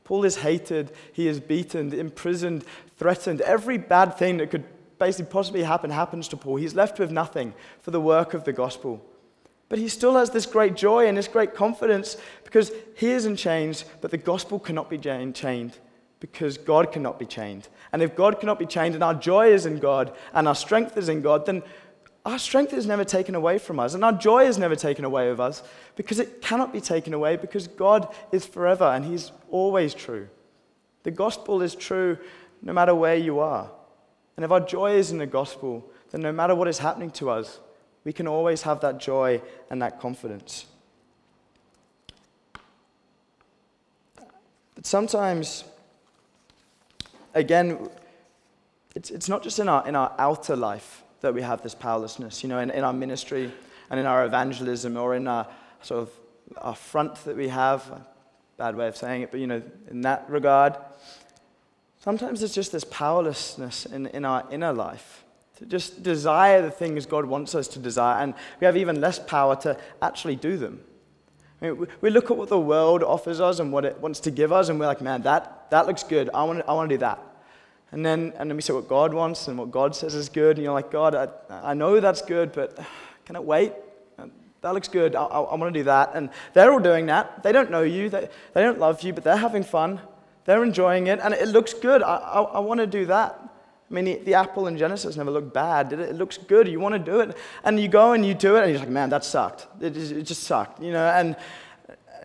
Paul 0.05 0.25
is 0.25 0.37
hated, 0.37 0.93
he 1.13 1.29
is 1.29 1.41
beaten, 1.41 1.93
imprisoned, 1.93 2.65
threatened. 2.97 3.43
Every 3.43 3.79
bad 3.79 4.19
thing 4.19 4.39
that 4.39 4.51
could 4.51 4.65
basically 4.99 5.31
possibly 5.31 5.63
happen 5.63 5.91
happens 5.91 6.29
to 6.29 6.37
Paul. 6.37 6.57
He's 6.57 6.75
left 6.75 6.99
with 6.99 7.11
nothing 7.11 7.55
for 7.81 7.91
the 7.91 8.01
work 8.01 8.35
of 8.35 8.45
the 8.45 8.53
gospel. 8.53 9.05
But 9.71 9.79
he 9.79 9.89
still 9.89 10.17
has 10.17 10.31
this 10.31 10.45
great 10.45 10.77
joy 10.77 11.07
and 11.07 11.17
this 11.17 11.27
great 11.27 11.55
confidence 11.55 12.19
because 12.45 12.71
he 12.97 13.11
isn't 13.11 13.37
chained, 13.37 13.85
but 14.03 14.11
the 14.11 14.19
gospel 14.19 14.59
cannot 14.59 14.91
be 14.91 14.99
chained 14.99 15.79
because 16.21 16.57
God 16.57 16.93
cannot 16.93 17.19
be 17.19 17.27
chained. 17.27 17.69
And 17.93 18.03
if 18.03 18.17
God 18.17 18.41
cannot 18.41 18.59
be 18.59 18.67
chained 18.67 18.95
and 18.95 19.05
our 19.05 19.15
joy 19.15 19.53
is 19.53 19.67
in 19.67 19.79
God 19.79 20.13
and 20.33 20.49
our 20.49 20.55
strength 20.55 20.97
is 20.97 21.09
in 21.09 21.21
God, 21.21 21.47
then 21.47 21.63
our 22.25 22.39
strength 22.39 22.73
is 22.73 22.87
never 22.87 23.05
taken 23.05 23.35
away 23.35 23.59
from 23.59 23.79
us, 23.79 23.93
and 23.93 24.03
our 24.03 24.13
joy 24.13 24.47
is 24.47 24.57
never 24.57 24.75
taken 24.75 25.05
away 25.05 25.29
of 25.29 25.41
us 25.41 25.63
because 25.95 26.19
it 26.19 26.41
cannot 26.41 26.73
be 26.73 26.81
taken 26.81 27.13
away 27.13 27.37
because 27.37 27.67
God 27.67 28.09
is 28.33 28.47
forever 28.47 28.85
and 28.85 29.05
He's 29.05 29.31
always 29.51 29.93
true. 29.93 30.29
The 31.03 31.11
gospel 31.11 31.61
is 31.61 31.75
true 31.75 32.17
no 32.63 32.73
matter 32.73 32.95
where 32.95 33.17
you 33.17 33.41
are. 33.41 33.71
And 34.37 34.45
if 34.45 34.51
our 34.51 34.61
joy 34.61 34.95
is 34.95 35.11
in 35.11 35.19
the 35.19 35.27
gospel, 35.27 35.85
then 36.11 36.23
no 36.23 36.33
matter 36.33 36.55
what 36.55 36.67
is 36.67 36.79
happening 36.79 37.11
to 37.13 37.29
us, 37.29 37.61
we 38.05 38.13
can 38.13 38.27
always 38.27 38.63
have 38.63 38.81
that 38.81 38.99
joy 38.99 39.43
and 39.69 39.83
that 39.83 40.01
confidence. 40.01 40.67
But 44.75 44.87
sometimes, 44.87 45.65
again, 47.35 47.89
it's, 48.95 49.11
it's 49.11 49.29
not 49.29 49.43
just 49.43 49.59
in 49.59 49.69
our, 49.69 49.87
in 49.87 49.97
our 49.97 50.15
outer 50.19 50.57
life 50.57 51.03
that 51.21 51.35
we 51.35 51.43
have 51.43 51.63
this 51.63 51.75
powerlessness, 51.75 52.43
you 52.43 52.49
know, 52.49 52.59
in, 52.59 52.71
in 52.71 52.85
our 52.85 52.93
ministry 52.93 53.53
and 53.91 54.01
in 54.01 54.07
our 54.07 54.25
evangelism 54.25 54.97
or 54.97 55.15
in 55.15 55.27
our 55.27 55.47
sort 55.83 56.03
of 56.03 56.11
our 56.59 56.75
front 56.75 57.17
that 57.25 57.37
we 57.37 57.49
have. 57.49 58.03
Bad 58.57 58.77
way 58.77 58.87
of 58.87 58.97
saying 58.97 59.23
it, 59.23 59.31
but 59.31 59.41
you 59.41 59.47
know, 59.47 59.63
in 59.91 60.03
that 60.03 60.25
regard. 60.29 60.77
Sometimes 62.01 62.43
it's 62.43 62.55
just 62.55 62.71
this 62.71 62.85
powerlessness 62.85 63.87
in, 63.87 64.07
in 64.09 64.25
our 64.25 64.47
inner 64.51 64.73
life 64.73 65.25
to 65.57 65.67
just 65.67 66.03
desire 66.03 66.61
the 66.63 66.71
things 66.71 67.07
God 67.07 67.25
wants 67.25 67.55
us 67.55 67.67
to 67.69 67.79
desire, 67.79 68.23
and 68.23 68.35
we 68.61 68.67
have 68.67 68.77
even 68.77 69.01
less 69.01 69.19
power 69.19 69.57
to 69.57 69.79
actually 70.03 70.37
do 70.37 70.57
them. 70.57 70.81
Mean, 71.65 71.87
we 72.01 72.11
look 72.11 72.31
at 72.31 72.37
what 72.37 72.49
the 72.49 72.61
world 72.61 73.03
offers 73.03 73.41
us 73.41 73.59
and 73.59 73.73
what 73.73 73.85
it 73.85 73.99
wants 73.99 74.21
to 74.21 74.31
give 74.31 74.53
us, 74.53 74.69
and 74.69 74.79
we're 74.79 74.87
like, 74.87 75.01
man, 75.01 75.23
that, 75.23 75.71
that 75.71 75.87
looks 75.87 76.03
good. 76.03 76.31
I 76.35 76.45
want, 76.45 76.63
I 76.69 76.73
want 76.73 76.91
to 76.91 76.95
do 76.95 77.01
that. 77.01 77.19
And 77.93 78.05
then, 78.05 78.33
and 78.37 78.51
then 78.51 78.57
we 78.57 78.63
say 78.63 78.73
what 78.73 78.89
God 78.89 79.15
wants 79.15 79.49
and 79.49 79.57
what 79.57 79.71
God 79.71 79.95
says 79.95 80.15
is 80.15 80.29
good. 80.29 80.57
And 80.57 80.65
you're 80.65 80.75
like, 80.75 80.91
God, 80.91 81.15
I, 81.15 81.29
I 81.49 81.75
know 81.75 82.01
that's 82.01 82.23
good, 82.23 82.53
but 82.53 82.79
can 83.25 83.37
it 83.37 83.45
wait? 83.45 83.73
That 84.63 84.73
looks 84.73 84.89
good. 84.89 85.15
I, 85.15 85.25
I, 85.25 85.41
I 85.43 85.55
want 85.57 85.73
to 85.75 85.79
do 85.79 85.85
that. 85.85 86.13
And 86.15 86.31
they're 86.55 86.73
all 86.73 86.81
doing 86.81 87.07
that. 87.07 87.43
They 87.43 87.53
don't 87.53 87.71
know 87.71 87.83
you. 87.83 88.09
They, 88.09 88.29
they 88.55 88.63
don't 88.63 88.79
love 88.79 89.03
you, 89.03 89.13
but 89.13 89.23
they're 89.23 89.37
having 89.37 89.63
fun. 89.63 90.01
They're 90.47 90.65
enjoying 90.65 91.07
it. 91.07 91.21
And 91.23 91.35
it 91.35 91.49
looks 91.49 91.75
good. 91.75 92.03
I, 92.03 92.17
I, 92.17 92.43
I 92.43 92.59
want 92.61 92.81
to 92.81 92.87
do 92.87 93.05
that. 93.07 93.39
I 93.91 93.95
mean, 93.95 94.25
the, 94.25 94.35
apple 94.35 94.67
in 94.67 94.79
Genesis 94.79 95.17
never 95.17 95.31
looked 95.31 95.53
bad, 95.53 95.91
did 95.91 96.01
it? 96.01 96.09
It 96.11 96.17
looks 96.17 96.39
good. 96.39 96.67
You 96.67 96.81
want 96.81 96.95
to 96.95 96.99
do 96.99 97.21
it. 97.21 97.37
And 97.65 97.79
you 97.79 97.89
go 97.89 98.13
and 98.13 98.25
you 98.25 98.35
do 98.35 98.57
it, 98.57 98.63
and 98.63 98.71
you're 98.71 98.81
like, 98.81 98.89
man, 98.89 99.11
that 99.11 99.25
sucked. 99.25 99.67
It 99.81 99.93
just, 99.93 100.13
it 100.13 100.23
just 100.23 100.45
sucked, 100.45 100.83
you 100.83 100.91
know? 100.91 101.07
And, 101.07 101.37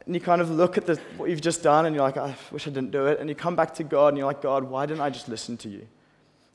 and 0.05 0.15
you 0.15 0.21
kind 0.21 0.41
of 0.41 0.49
look 0.49 0.75
at 0.75 0.87
the, 0.87 0.95
what 1.17 1.29
you've 1.29 1.39
just 1.39 1.61
done 1.61 1.85
and 1.85 1.95
you're 1.95 2.03
like, 2.03 2.17
I 2.17 2.35
wish 2.51 2.65
I 2.65 2.71
didn't 2.71 2.89
do 2.89 3.05
it. 3.05 3.19
And 3.19 3.29
you 3.29 3.35
come 3.35 3.55
back 3.55 3.75
to 3.75 3.83
God 3.83 4.07
and 4.07 4.17
you're 4.17 4.25
like, 4.25 4.41
God, 4.41 4.63
why 4.63 4.87
didn't 4.87 5.01
I 5.01 5.11
just 5.11 5.29
listen 5.29 5.55
to 5.57 5.69
you? 5.69 5.87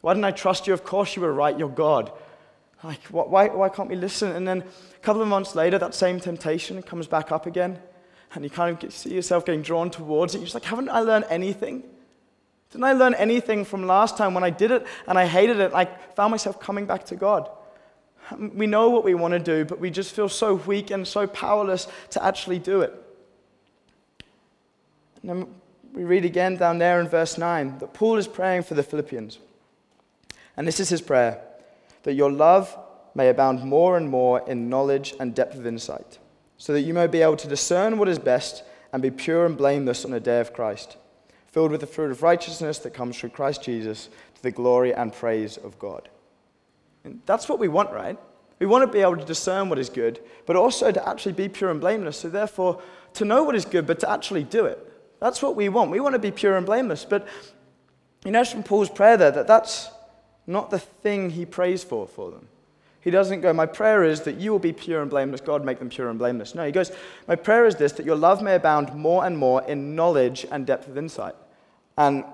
Why 0.00 0.12
didn't 0.12 0.24
I 0.24 0.32
trust 0.32 0.66
you? 0.66 0.72
Of 0.72 0.82
course 0.82 1.14
you 1.14 1.22
were 1.22 1.32
right, 1.32 1.56
you're 1.56 1.68
God. 1.68 2.10
Like, 2.82 3.00
why, 3.04 3.46
why 3.48 3.68
can't 3.68 3.88
we 3.88 3.94
listen? 3.94 4.32
And 4.32 4.46
then 4.46 4.62
a 4.62 4.98
couple 5.02 5.22
of 5.22 5.28
months 5.28 5.54
later, 5.54 5.78
that 5.78 5.94
same 5.94 6.18
temptation 6.18 6.82
comes 6.82 7.06
back 7.06 7.30
up 7.30 7.46
again. 7.46 7.78
And 8.34 8.42
you 8.42 8.50
kind 8.50 8.82
of 8.82 8.92
see 8.92 9.14
yourself 9.14 9.46
getting 9.46 9.62
drawn 9.62 9.88
towards 9.88 10.34
it. 10.34 10.38
You're 10.38 10.46
just 10.46 10.54
like, 10.54 10.64
haven't 10.64 10.88
I 10.88 10.98
learned 11.00 11.26
anything? 11.30 11.84
Didn't 12.74 12.86
I 12.86 12.92
learn 12.92 13.14
anything 13.14 13.64
from 13.64 13.86
last 13.86 14.16
time 14.16 14.34
when 14.34 14.42
I 14.42 14.50
did 14.50 14.72
it 14.72 14.84
and 15.06 15.16
I 15.16 15.26
hated 15.26 15.60
it? 15.60 15.72
I 15.72 15.84
found 16.16 16.32
myself 16.32 16.58
coming 16.58 16.86
back 16.86 17.04
to 17.04 17.14
God. 17.14 17.48
We 18.36 18.66
know 18.66 18.90
what 18.90 19.04
we 19.04 19.14
want 19.14 19.30
to 19.30 19.38
do, 19.38 19.64
but 19.64 19.78
we 19.78 19.90
just 19.90 20.12
feel 20.12 20.28
so 20.28 20.54
weak 20.54 20.90
and 20.90 21.06
so 21.06 21.28
powerless 21.28 21.86
to 22.10 22.24
actually 22.24 22.58
do 22.58 22.80
it. 22.80 22.92
And 25.22 25.30
then 25.30 25.54
we 25.92 26.02
read 26.02 26.24
again 26.24 26.56
down 26.56 26.78
there 26.78 27.00
in 27.00 27.06
verse 27.06 27.38
9 27.38 27.78
that 27.78 27.94
Paul 27.94 28.16
is 28.16 28.26
praying 28.26 28.64
for 28.64 28.74
the 28.74 28.82
Philippians. 28.82 29.38
And 30.56 30.66
this 30.66 30.80
is 30.80 30.88
his 30.88 31.00
prayer 31.00 31.40
that 32.02 32.14
your 32.14 32.32
love 32.32 32.76
may 33.14 33.28
abound 33.28 33.62
more 33.62 33.96
and 33.96 34.08
more 34.10 34.42
in 34.48 34.68
knowledge 34.68 35.14
and 35.20 35.32
depth 35.32 35.56
of 35.56 35.64
insight, 35.64 36.18
so 36.58 36.72
that 36.72 36.80
you 36.80 36.92
may 36.92 37.06
be 37.06 37.22
able 37.22 37.36
to 37.36 37.46
discern 37.46 37.98
what 37.98 38.08
is 38.08 38.18
best 38.18 38.64
and 38.92 39.00
be 39.00 39.12
pure 39.12 39.46
and 39.46 39.56
blameless 39.56 40.04
on 40.04 40.10
the 40.10 40.18
day 40.18 40.40
of 40.40 40.52
Christ, 40.52 40.96
filled 41.54 41.70
with 41.70 41.80
the 41.80 41.86
fruit 41.86 42.10
of 42.10 42.20
righteousness 42.20 42.80
that 42.80 42.92
comes 42.92 43.16
through 43.16 43.28
Christ 43.28 43.62
Jesus 43.62 44.08
to 44.34 44.42
the 44.42 44.50
glory 44.50 44.92
and 44.92 45.12
praise 45.12 45.56
of 45.56 45.78
God. 45.78 46.08
And 47.04 47.20
that's 47.26 47.48
what 47.48 47.60
we 47.60 47.68
want, 47.68 47.92
right? 47.92 48.18
We 48.58 48.66
want 48.66 48.82
to 48.82 48.92
be 48.92 49.02
able 49.02 49.16
to 49.18 49.24
discern 49.24 49.68
what 49.68 49.78
is 49.78 49.88
good, 49.88 50.18
but 50.46 50.56
also 50.56 50.90
to 50.90 51.08
actually 51.08 51.34
be 51.34 51.48
pure 51.48 51.70
and 51.70 51.80
blameless. 51.80 52.16
So, 52.16 52.28
therefore, 52.28 52.82
to 53.12 53.24
know 53.24 53.44
what 53.44 53.54
is 53.54 53.64
good, 53.64 53.86
but 53.86 54.00
to 54.00 54.10
actually 54.10 54.42
do 54.42 54.64
it. 54.66 54.80
That's 55.20 55.42
what 55.42 55.54
we 55.54 55.68
want. 55.68 55.92
We 55.92 56.00
want 56.00 56.14
to 56.14 56.18
be 56.18 56.32
pure 56.32 56.56
and 56.56 56.66
blameless. 56.66 57.04
But 57.04 57.28
you 58.24 58.32
notice 58.32 58.50
from 58.50 58.64
Paul's 58.64 58.90
prayer 58.90 59.16
there 59.16 59.30
that 59.30 59.46
that's 59.46 59.90
not 60.48 60.70
the 60.70 60.80
thing 60.80 61.30
he 61.30 61.46
prays 61.46 61.84
for 61.84 62.08
for 62.08 62.32
them. 62.32 62.48
He 63.00 63.12
doesn't 63.12 63.42
go, 63.42 63.52
My 63.52 63.66
prayer 63.66 64.02
is 64.02 64.22
that 64.22 64.38
you 64.38 64.50
will 64.50 64.58
be 64.58 64.72
pure 64.72 65.02
and 65.02 65.10
blameless. 65.10 65.40
God, 65.40 65.64
make 65.64 65.78
them 65.78 65.88
pure 65.88 66.10
and 66.10 66.18
blameless. 66.18 66.56
No, 66.56 66.66
he 66.66 66.72
goes, 66.72 66.90
My 67.28 67.36
prayer 67.36 67.64
is 67.64 67.76
this 67.76 67.92
that 67.92 68.06
your 68.06 68.16
love 68.16 68.42
may 68.42 68.56
abound 68.56 68.92
more 68.92 69.24
and 69.24 69.38
more 69.38 69.62
in 69.62 69.94
knowledge 69.94 70.44
and 70.50 70.66
depth 70.66 70.88
of 70.88 70.98
insight. 70.98 71.36
And 71.96 72.24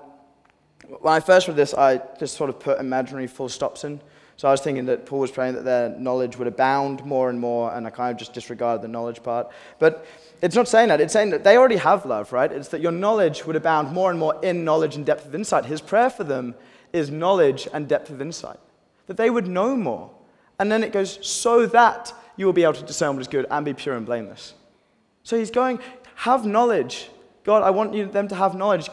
when 0.99 1.13
I 1.13 1.19
first 1.19 1.47
read 1.47 1.57
this, 1.57 1.73
I 1.73 2.01
just 2.19 2.35
sort 2.35 2.49
of 2.49 2.59
put 2.59 2.79
imaginary 2.79 3.27
full 3.27 3.49
stops 3.49 3.83
in. 3.83 4.01
So 4.37 4.47
I 4.47 4.51
was 4.51 4.61
thinking 4.61 4.85
that 4.85 5.05
Paul 5.05 5.19
was 5.19 5.29
praying 5.29 5.53
that 5.53 5.65
their 5.65 5.89
knowledge 5.89 6.35
would 6.37 6.47
abound 6.47 7.05
more 7.05 7.29
and 7.29 7.39
more, 7.39 7.71
and 7.73 7.85
I 7.85 7.91
kind 7.91 8.11
of 8.11 8.17
just 8.17 8.33
disregarded 8.33 8.81
the 8.81 8.87
knowledge 8.87 9.21
part. 9.21 9.51
But 9.77 10.03
it's 10.41 10.55
not 10.55 10.67
saying 10.67 10.87
that. 10.87 10.99
It's 10.99 11.13
saying 11.13 11.29
that 11.29 11.43
they 11.43 11.57
already 11.57 11.75
have 11.75 12.07
love, 12.07 12.33
right? 12.33 12.51
It's 12.51 12.69
that 12.69 12.81
your 12.81 12.91
knowledge 12.91 13.45
would 13.45 13.55
abound 13.55 13.91
more 13.93 14.09
and 14.09 14.19
more 14.19 14.39
in 14.43 14.65
knowledge 14.65 14.95
and 14.95 15.05
depth 15.05 15.27
of 15.27 15.35
insight. 15.35 15.65
His 15.65 15.79
prayer 15.79 16.09
for 16.09 16.23
them 16.23 16.55
is 16.91 17.11
knowledge 17.11 17.67
and 17.71 17.87
depth 17.87 18.09
of 18.09 18.19
insight, 18.19 18.57
that 19.05 19.17
they 19.17 19.29
would 19.29 19.47
know 19.47 19.75
more. 19.75 20.09
And 20.57 20.71
then 20.71 20.83
it 20.83 20.91
goes, 20.91 21.19
so 21.21 21.67
that 21.67 22.11
you 22.35 22.47
will 22.47 22.53
be 22.53 22.63
able 22.63 22.73
to 22.73 22.83
discern 22.83 23.15
what 23.15 23.21
is 23.21 23.27
good 23.27 23.45
and 23.51 23.63
be 23.63 23.73
pure 23.73 23.95
and 23.95 24.05
blameless. 24.07 24.55
So 25.21 25.37
he's 25.37 25.51
going, 25.51 25.79
have 26.15 26.47
knowledge. 26.47 27.09
God, 27.43 27.61
I 27.61 27.69
want 27.69 27.93
you, 27.93 28.07
them 28.07 28.27
to 28.29 28.35
have 28.35 28.55
knowledge. 28.55 28.89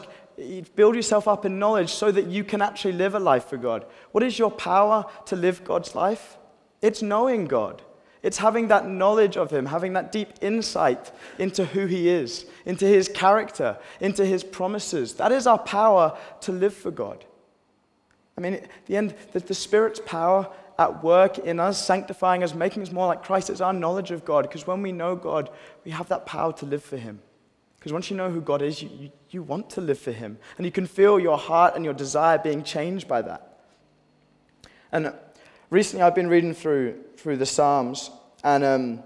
Build 0.75 0.95
yourself 0.95 1.27
up 1.27 1.45
in 1.45 1.59
knowledge 1.59 1.93
so 1.93 2.11
that 2.11 2.27
you 2.27 2.43
can 2.43 2.61
actually 2.61 2.93
live 2.93 3.15
a 3.15 3.19
life 3.19 3.45
for 3.45 3.57
God. 3.57 3.85
What 4.11 4.23
is 4.23 4.39
your 4.39 4.51
power 4.51 5.05
to 5.25 5.35
live 5.35 5.63
God's 5.63 5.95
life? 5.95 6.37
It's 6.81 7.01
knowing 7.01 7.45
God. 7.45 7.81
It's 8.21 8.37
having 8.37 8.67
that 8.67 8.87
knowledge 8.87 9.37
of 9.37 9.51
Him, 9.51 9.65
having 9.65 9.93
that 9.93 10.11
deep 10.11 10.29
insight 10.41 11.11
into 11.37 11.65
who 11.65 11.85
He 11.85 12.09
is, 12.09 12.45
into 12.65 12.85
His 12.85 13.07
character, 13.07 13.77
into 13.99 14.25
His 14.25 14.43
promises. 14.43 15.13
That 15.15 15.31
is 15.31 15.47
our 15.47 15.59
power 15.59 16.17
to 16.41 16.51
live 16.51 16.73
for 16.73 16.91
God. 16.91 17.23
I 18.37 18.41
mean, 18.41 18.55
at 18.55 18.69
the 18.85 18.97
end, 18.97 19.15
the, 19.31 19.39
the 19.39 19.53
Spirit's 19.53 20.01
power 20.05 20.49
at 20.77 21.03
work 21.03 21.37
in 21.39 21.59
us, 21.59 21.83
sanctifying 21.83 22.43
us, 22.43 22.53
making 22.53 22.81
us 22.83 22.91
more 22.91 23.07
like 23.07 23.23
Christ, 23.23 23.49
it's 23.49 23.61
our 23.61 23.73
knowledge 23.73 24.11
of 24.11 24.23
God. 24.23 24.43
Because 24.43 24.65
when 24.65 24.81
we 24.81 24.91
know 24.91 25.15
God, 25.15 25.49
we 25.83 25.91
have 25.91 26.07
that 26.09 26.25
power 26.25 26.53
to 26.53 26.65
live 26.65 26.83
for 26.83 26.97
Him. 26.97 27.21
Because 27.79 27.93
once 27.93 28.11
you 28.11 28.17
know 28.17 28.29
who 28.29 28.41
God 28.41 28.61
is, 28.61 28.83
you, 28.83 29.09
you, 29.29 29.41
want 29.41 29.69
to 29.71 29.81
live 29.81 29.97
for 29.97 30.11
Him. 30.11 30.37
And 30.57 30.65
you 30.65 30.71
can 30.71 30.85
feel 30.85 31.17
your 31.17 31.37
heart 31.37 31.75
and 31.75 31.85
your 31.85 31.93
desire 31.93 32.37
being 32.37 32.61
changed 32.61 33.07
by 33.07 33.21
that. 33.21 33.59
And 34.91 35.13
recently 35.69 36.03
I've 36.03 36.15
been 36.15 36.27
reading 36.27 36.53
through, 36.53 37.01
through 37.15 37.37
the 37.37 37.45
Psalms, 37.45 38.11
and 38.43 38.63
um, 38.65 39.03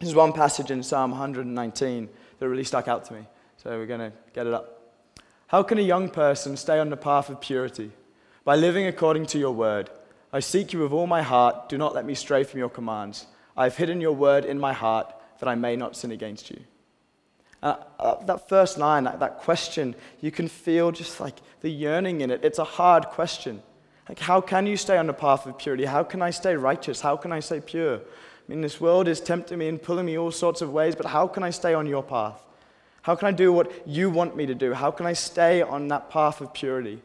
this 0.00 0.08
is 0.08 0.14
one 0.14 0.32
passage 0.32 0.70
in 0.70 0.82
Psalm 0.82 1.10
119 1.10 2.08
that 2.38 2.48
really 2.48 2.64
stuck 2.64 2.88
out 2.88 3.04
to 3.06 3.12
me. 3.12 3.26
So 3.58 3.70
we're 3.70 3.86
going 3.86 4.00
to 4.00 4.12
get 4.32 4.46
it 4.46 4.54
up. 4.54 4.94
How 5.48 5.62
can 5.62 5.78
a 5.78 5.82
young 5.82 6.08
person 6.08 6.56
stay 6.56 6.78
on 6.78 6.88
the 6.88 6.96
path 6.96 7.28
of 7.28 7.40
purity? 7.40 7.90
By 8.44 8.56
living 8.56 8.86
according 8.86 9.26
to 9.26 9.38
your 9.38 9.52
word. 9.52 9.90
I 10.32 10.40
seek 10.40 10.72
you 10.72 10.80
with 10.80 10.92
all 10.92 11.06
my 11.06 11.22
heart. 11.22 11.68
Do 11.68 11.76
not 11.76 11.94
let 11.94 12.04
me 12.04 12.14
stray 12.14 12.44
from 12.44 12.58
your 12.58 12.68
commands. 12.68 13.26
I 13.56 13.64
have 13.64 13.76
hidden 13.76 14.00
your 14.00 14.12
word 14.12 14.44
in 14.44 14.58
my 14.58 14.72
heart 14.72 15.12
that 15.40 15.48
I 15.48 15.54
may 15.54 15.74
not 15.74 15.96
sin 15.96 16.10
against 16.10 16.50
you. 16.50 16.60
Uh, 17.62 17.76
uh, 17.98 18.24
that 18.24 18.48
first 18.48 18.78
line, 18.78 19.04
that, 19.04 19.18
that 19.18 19.38
question, 19.38 19.94
you 20.20 20.30
can 20.30 20.48
feel 20.48 20.92
just 20.92 21.20
like 21.20 21.34
the 21.60 21.68
yearning 21.68 22.20
in 22.20 22.30
it. 22.30 22.40
It's 22.44 22.58
a 22.58 22.64
hard 22.64 23.06
question. 23.06 23.62
Like, 24.08 24.20
how 24.20 24.40
can 24.40 24.66
you 24.66 24.76
stay 24.76 24.96
on 24.96 25.06
the 25.06 25.12
path 25.12 25.44
of 25.46 25.58
purity? 25.58 25.84
How 25.84 26.04
can 26.04 26.22
I 26.22 26.30
stay 26.30 26.54
righteous? 26.54 27.00
How 27.00 27.16
can 27.16 27.32
I 27.32 27.40
stay 27.40 27.60
pure? 27.60 27.96
I 27.96 28.00
mean, 28.46 28.60
this 28.60 28.80
world 28.80 29.08
is 29.08 29.20
tempting 29.20 29.58
me 29.58 29.68
and 29.68 29.82
pulling 29.82 30.06
me 30.06 30.16
all 30.16 30.30
sorts 30.30 30.62
of 30.62 30.72
ways, 30.72 30.94
but 30.94 31.06
how 31.06 31.26
can 31.26 31.42
I 31.42 31.50
stay 31.50 31.74
on 31.74 31.86
your 31.86 32.02
path? 32.02 32.40
How 33.02 33.14
can 33.14 33.28
I 33.28 33.32
do 33.32 33.52
what 33.52 33.70
you 33.86 34.08
want 34.08 34.36
me 34.36 34.46
to 34.46 34.54
do? 34.54 34.72
How 34.72 34.90
can 34.90 35.04
I 35.04 35.12
stay 35.12 35.60
on 35.60 35.88
that 35.88 36.10
path 36.10 36.40
of 36.40 36.54
purity? 36.54 37.02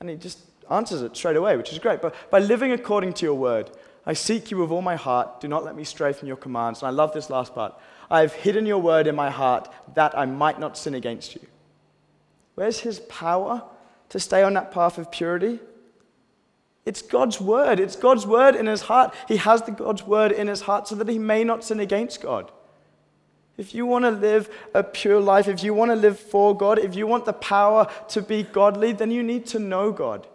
And 0.00 0.08
he 0.08 0.16
just 0.16 0.40
answers 0.70 1.02
it 1.02 1.16
straight 1.16 1.36
away, 1.36 1.56
which 1.56 1.72
is 1.72 1.78
great. 1.78 2.00
But 2.00 2.14
by 2.30 2.38
living 2.38 2.72
according 2.72 3.12
to 3.14 3.26
your 3.26 3.34
word, 3.34 3.70
I 4.06 4.14
seek 4.14 4.50
you 4.50 4.58
with 4.58 4.70
all 4.70 4.82
my 4.82 4.96
heart. 4.96 5.40
Do 5.40 5.48
not 5.48 5.64
let 5.64 5.76
me 5.76 5.84
stray 5.84 6.12
from 6.12 6.28
your 6.28 6.36
commands. 6.36 6.82
And 6.82 6.88
I 6.88 6.90
love 6.90 7.12
this 7.12 7.30
last 7.30 7.54
part. 7.54 7.74
I 8.10 8.20
have 8.20 8.32
hidden 8.32 8.66
your 8.66 8.78
word 8.78 9.06
in 9.06 9.14
my 9.14 9.30
heart 9.30 9.68
that 9.94 10.16
I 10.16 10.26
might 10.26 10.58
not 10.58 10.78
sin 10.78 10.94
against 10.94 11.34
you. 11.34 11.42
Where's 12.54 12.80
his 12.80 13.00
power 13.00 13.62
to 14.08 14.18
stay 14.18 14.42
on 14.42 14.54
that 14.54 14.72
path 14.72 14.98
of 14.98 15.10
purity? 15.10 15.60
It's 16.86 17.02
God's 17.02 17.40
word. 17.40 17.80
It's 17.80 17.96
God's 17.96 18.26
word 18.26 18.56
in 18.56 18.66
his 18.66 18.82
heart. 18.82 19.14
He 19.28 19.36
has 19.36 19.62
the 19.62 19.72
God's 19.72 20.04
word 20.04 20.32
in 20.32 20.48
his 20.48 20.62
heart 20.62 20.88
so 20.88 20.94
that 20.94 21.08
he 21.08 21.18
may 21.18 21.44
not 21.44 21.62
sin 21.62 21.80
against 21.80 22.22
God. 22.22 22.50
If 23.58 23.74
you 23.74 23.84
want 23.84 24.04
to 24.04 24.10
live 24.10 24.48
a 24.72 24.82
pure 24.82 25.20
life, 25.20 25.48
if 25.48 25.62
you 25.62 25.74
want 25.74 25.90
to 25.90 25.96
live 25.96 26.18
for 26.18 26.56
God, 26.56 26.78
if 26.78 26.94
you 26.94 27.06
want 27.06 27.26
the 27.26 27.32
power 27.32 27.88
to 28.08 28.22
be 28.22 28.44
godly, 28.44 28.92
then 28.92 29.10
you 29.10 29.22
need 29.22 29.46
to 29.46 29.58
know 29.58 29.92
God. 29.92 30.26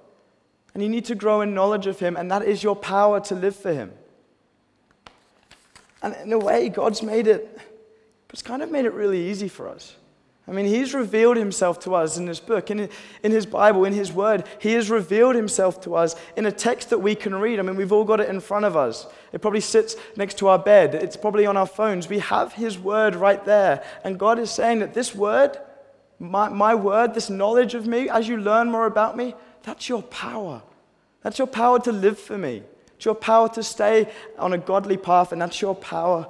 And 0.73 0.83
you 0.83 0.89
need 0.89 1.05
to 1.05 1.15
grow 1.15 1.41
in 1.41 1.53
knowledge 1.53 1.87
of 1.87 1.99
Him, 1.99 2.17
and 2.17 2.29
that 2.29 2.43
is 2.43 2.63
your 2.63 2.75
power 2.75 3.19
to 3.21 3.35
live 3.35 3.55
for 3.55 3.73
Him. 3.73 3.93
And 6.03 6.15
in 6.24 6.33
a 6.33 6.38
way, 6.38 6.69
God's 6.69 7.01
made 7.01 7.27
it, 7.27 7.57
It's 8.31 8.41
kind 8.41 8.62
of 8.62 8.69
made 8.69 8.86
it 8.86 8.93
really 8.93 9.29
easy 9.29 9.48
for 9.48 9.67
us. 9.69 9.95
I 10.45 10.51
mean, 10.51 10.65
He's 10.65 10.93
revealed 10.93 11.38
Himself 11.38 11.79
to 11.81 11.95
us 11.95 12.17
in 12.17 12.25
this 12.25 12.41
book, 12.41 12.69
in, 12.69 12.89
in 13.24 13.31
His 13.31 13.45
Bible, 13.45 13.86
in 13.86 13.93
His 13.93 14.12
Word. 14.12 14.43
He 14.60 14.74
has 14.74 14.89
revealed 14.89 15.36
Himself 15.36 15.79
to 15.81 15.95
us 15.95 16.15
in 16.36 16.45
a 16.45 16.51
text 16.51 16.89
that 16.89 17.00
we 17.00 17.15
can 17.15 17.33
read. 17.33 17.60
I 17.60 17.62
mean, 17.62 17.77
we've 17.77 17.93
all 17.93 18.03
got 18.03 18.19
it 18.19 18.27
in 18.27 18.41
front 18.41 18.65
of 18.65 18.75
us. 18.75 19.07
It 19.31 19.41
probably 19.41 19.62
sits 19.62 19.95
next 20.17 20.38
to 20.39 20.50
our 20.50 20.60
bed, 20.60 20.95
it's 20.95 21.15
probably 21.15 21.45
on 21.45 21.55
our 21.55 21.65
phones. 21.65 22.10
We 22.10 22.19
have 22.19 22.51
His 22.53 22.77
Word 22.77 23.15
right 23.15 23.43
there. 23.45 23.83
And 24.03 24.19
God 24.19 24.38
is 24.38 24.51
saying 24.51 24.79
that 24.79 24.93
this 24.93 25.15
Word, 25.15 25.57
my, 26.19 26.50
my 26.50 26.75
Word, 26.75 27.13
this 27.13 27.29
knowledge 27.29 27.74
of 27.74 27.88
me, 27.88 28.10
as 28.10 28.27
you 28.27 28.36
learn 28.36 28.69
more 28.69 28.88
about 28.88 29.15
me, 29.15 29.36
that's 29.62 29.88
your 29.88 30.03
power. 30.03 30.62
That's 31.22 31.38
your 31.38 31.48
power 31.48 31.79
to 31.79 31.91
live 31.93 32.19
for 32.19 32.38
me. 32.38 32.63
It's 33.03 33.05
your 33.05 33.15
power 33.15 33.50
to 33.50 33.63
stay 33.63 34.10
on 34.39 34.53
a 34.53 34.57
godly 34.57 34.95
path, 34.95 35.33
and 35.33 35.41
that's 35.41 35.62
your 35.62 35.75
power 35.75 36.25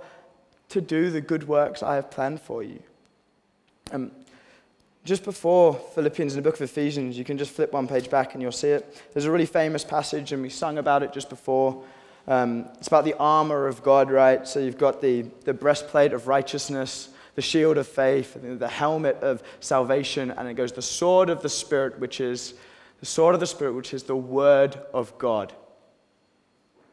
to 0.70 0.82
do 0.82 1.12
the 1.12 1.22
good 1.22 1.48
works 1.48 1.84
I 1.84 1.94
have 1.94 2.10
planned 2.10 2.42
for 2.42 2.64
you. 2.64 2.82
Um, 3.92 4.12
just 5.06 5.24
before 5.24 5.76
Philippians 5.94 6.34
in 6.34 6.42
the 6.42 6.42
book 6.42 6.56
of 6.56 6.64
Ephesians, 6.64 7.16
you 7.16 7.24
can 7.24 7.38
just 7.38 7.52
flip 7.52 7.74
one 7.74 7.88
page 7.88 8.10
back 8.10 8.34
and 8.34 8.42
you'll 8.42 8.52
see 8.52 8.70
it. 8.70 9.04
There's 9.14 9.26
a 9.26 9.32
really 9.32 9.46
famous 9.46 9.84
passage, 9.84 10.32
and 10.32 10.42
we 10.42 10.50
sung 10.50 10.80
about 10.80 11.04
it 11.04 11.14
just 11.14 11.30
before. 11.30 11.84
Um, 12.28 12.68
it's 12.80 12.88
about 12.88 13.06
the 13.06 13.14
armor 13.20 13.68
of 13.68 13.84
God, 13.84 14.10
right? 14.10 14.48
So 14.48 14.60
you've 14.60 14.80
got 14.80 15.00
the, 15.00 15.28
the 15.44 15.54
breastplate 15.54 16.12
of 16.12 16.28
righteousness, 16.28 17.10
the 17.36 17.44
shield 17.44 17.78
of 17.78 17.88
faith, 17.88 18.36
the 18.42 18.68
helmet 18.68 19.18
of 19.18 19.44
salvation, 19.60 20.32
and 20.32 20.48
it 20.48 20.56
goes 20.56 20.72
the 20.72 20.82
sword 20.82 21.30
of 21.30 21.44
the 21.44 21.50
Spirit, 21.50 22.00
which 22.00 22.20
is 22.20 22.56
the 23.00 23.06
sword 23.06 23.36
of 23.36 23.42
the 23.42 23.46
Spirit, 23.46 23.74
which 23.74 23.94
is 23.94 24.02
the 24.02 24.16
word 24.16 24.76
of 24.92 25.16
God. 25.20 25.54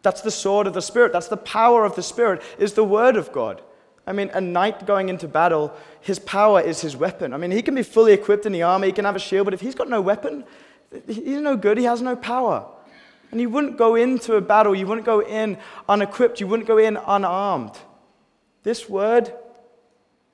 That's 0.02 0.22
the 0.22 0.30
sword 0.30 0.66
of 0.66 0.74
the 0.74 0.82
Spirit. 0.82 1.12
That's 1.12 1.28
the 1.28 1.36
power 1.36 1.84
of 1.84 1.94
the 1.96 2.02
Spirit, 2.02 2.42
is 2.58 2.72
the 2.72 2.84
word 2.84 3.16
of 3.16 3.32
God. 3.32 3.60
I 4.06 4.12
mean, 4.12 4.30
a 4.32 4.40
knight 4.40 4.86
going 4.86 5.08
into 5.08 5.28
battle, 5.28 5.72
his 6.00 6.18
power 6.18 6.60
is 6.60 6.80
his 6.80 6.96
weapon. 6.96 7.32
I 7.34 7.36
mean, 7.36 7.50
he 7.50 7.62
can 7.62 7.74
be 7.74 7.82
fully 7.82 8.12
equipped 8.12 8.46
in 8.46 8.52
the 8.52 8.62
army, 8.62 8.88
he 8.88 8.92
can 8.92 9.04
have 9.04 9.16
a 9.16 9.20
shield, 9.20 9.44
but 9.44 9.54
if 9.54 9.60
he's 9.60 9.74
got 9.74 9.88
no 9.88 10.00
weapon, 10.00 10.44
he's 11.06 11.40
no 11.40 11.56
good, 11.56 11.78
he 11.78 11.84
has 11.84 12.02
no 12.02 12.16
power. 12.16 12.66
And 13.30 13.40
you 13.40 13.48
wouldn't 13.48 13.76
go 13.76 13.94
into 13.94 14.34
a 14.34 14.40
battle, 14.40 14.74
you 14.74 14.86
wouldn't 14.86 15.06
go 15.06 15.20
in 15.20 15.58
unequipped, 15.88 16.40
you 16.40 16.48
wouldn't 16.48 16.66
go 16.66 16.78
in 16.78 16.96
unarmed. 16.96 17.78
This 18.62 18.88
word, 18.88 19.32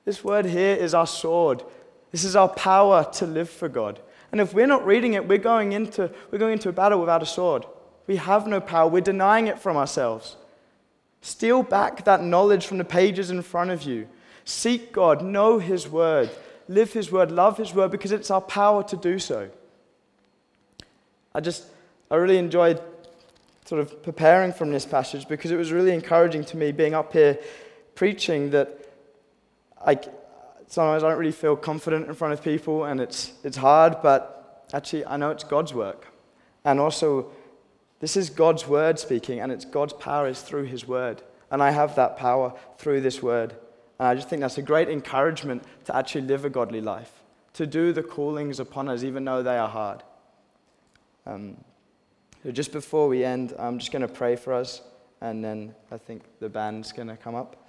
this 0.05 0.23
word 0.23 0.45
here 0.45 0.75
is 0.75 0.93
our 0.93 1.07
sword. 1.07 1.63
This 2.11 2.23
is 2.23 2.35
our 2.35 2.49
power 2.49 3.07
to 3.13 3.27
live 3.27 3.49
for 3.49 3.69
God. 3.69 3.99
And 4.31 4.41
if 4.41 4.53
we're 4.53 4.67
not 4.67 4.85
reading 4.85 5.13
it, 5.13 5.27
we're 5.27 5.37
going 5.37 5.73
into, 5.73 6.11
we're 6.31 6.39
going 6.39 6.53
into 6.53 6.69
a 6.69 6.73
battle 6.73 6.99
without 6.99 7.21
a 7.21 7.25
sword. 7.25 7.65
We 8.07 8.15
have 8.15 8.47
no 8.47 8.59
power, 8.61 8.89
we're 8.89 9.01
denying 9.01 9.47
it 9.47 9.59
from 9.59 9.77
ourselves. 9.77 10.37
Steal 11.21 11.61
back 11.61 12.05
that 12.05 12.23
knowledge 12.23 12.65
from 12.65 12.77
the 12.77 12.85
pages 12.85 13.29
in 13.29 13.41
front 13.41 13.69
of 13.69 13.83
you. 13.83 14.07
Seek 14.45 14.93
God, 14.93 15.21
know 15.21 15.59
His 15.59 15.89
word, 15.89 16.29
live 16.69 16.93
His 16.93 17.11
word, 17.11 17.31
love 17.31 17.57
His 17.57 17.73
word, 17.73 17.91
because 17.91 18.13
it's 18.13 18.31
our 18.31 18.41
power 18.41 18.81
to 18.83 18.95
do 18.95 19.19
so. 19.19 19.49
I 21.35 21.41
just, 21.41 21.65
I 22.09 22.15
really 22.15 22.37
enjoyed 22.37 22.81
sort 23.65 23.81
of 23.81 24.01
preparing 24.01 24.53
from 24.53 24.71
this 24.71 24.85
passage 24.85 25.27
because 25.27 25.51
it 25.51 25.57
was 25.57 25.73
really 25.73 25.93
encouraging 25.93 26.45
to 26.45 26.55
me 26.55 26.71
being 26.71 26.93
up 26.93 27.11
here 27.11 27.37
preaching 27.95 28.51
that 28.51 28.79
I, 29.85 29.95
sometimes 30.67 31.03
I 31.03 31.09
don't 31.09 31.19
really 31.19 31.33
feel 31.33 31.57
confident 31.57 32.07
in 32.07 32.13
front 32.13 32.33
of 32.33 32.41
people 32.41 32.85
and 32.85 33.01
it's, 33.01 33.33
it's 33.43 33.57
hard, 33.57 33.97
but 34.01 34.65
actually 34.73 35.05
I 35.05 35.17
know 35.17 35.31
it's 35.31 35.43
God's 35.43 35.73
work. 35.73 36.07
And 36.63 36.79
also, 36.79 37.29
this 37.99 38.15
is 38.15 38.29
God's 38.29 38.67
word 38.67 38.99
speaking, 38.99 39.39
and 39.39 39.51
it's 39.51 39.65
God's 39.65 39.93
power 39.93 40.27
is 40.27 40.41
through 40.41 40.65
his 40.65 40.87
word. 40.87 41.21
And 41.49 41.63
I 41.63 41.71
have 41.71 41.95
that 41.95 42.17
power 42.17 42.53
through 42.77 43.01
this 43.01 43.23
word. 43.23 43.55
And 43.99 44.07
I 44.07 44.15
just 44.15 44.29
think 44.29 44.41
that's 44.41 44.57
a 44.57 44.61
great 44.61 44.89
encouragement 44.89 45.63
to 45.85 45.95
actually 45.95 46.21
live 46.21 46.45
a 46.45 46.49
godly 46.49 46.81
life, 46.81 47.11
to 47.53 47.65
do 47.65 47.93
the 47.93 48.03
callings 48.03 48.59
upon 48.59 48.87
us, 48.89 49.03
even 49.03 49.25
though 49.25 49.41
they 49.41 49.57
are 49.57 49.69
hard. 49.69 50.03
Um, 51.25 51.57
so 52.43 52.51
just 52.51 52.71
before 52.71 53.07
we 53.07 53.23
end, 53.23 53.53
I'm 53.57 53.79
just 53.79 53.91
going 53.91 54.03
to 54.03 54.07
pray 54.07 54.35
for 54.35 54.53
us, 54.53 54.81
and 55.21 55.43
then 55.43 55.73
I 55.91 55.97
think 55.97 56.23
the 56.39 56.49
band's 56.49 56.91
going 56.91 57.07
to 57.07 57.17
come 57.17 57.33
up. 57.33 57.67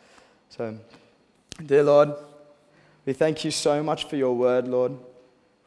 So, 0.50 0.78
dear 1.64 1.82
Lord, 1.82 2.10
we 3.06 3.14
thank 3.14 3.44
you 3.44 3.50
so 3.50 3.82
much 3.82 4.04
for 4.04 4.16
your 4.16 4.34
word, 4.36 4.68
Lord. 4.68 4.92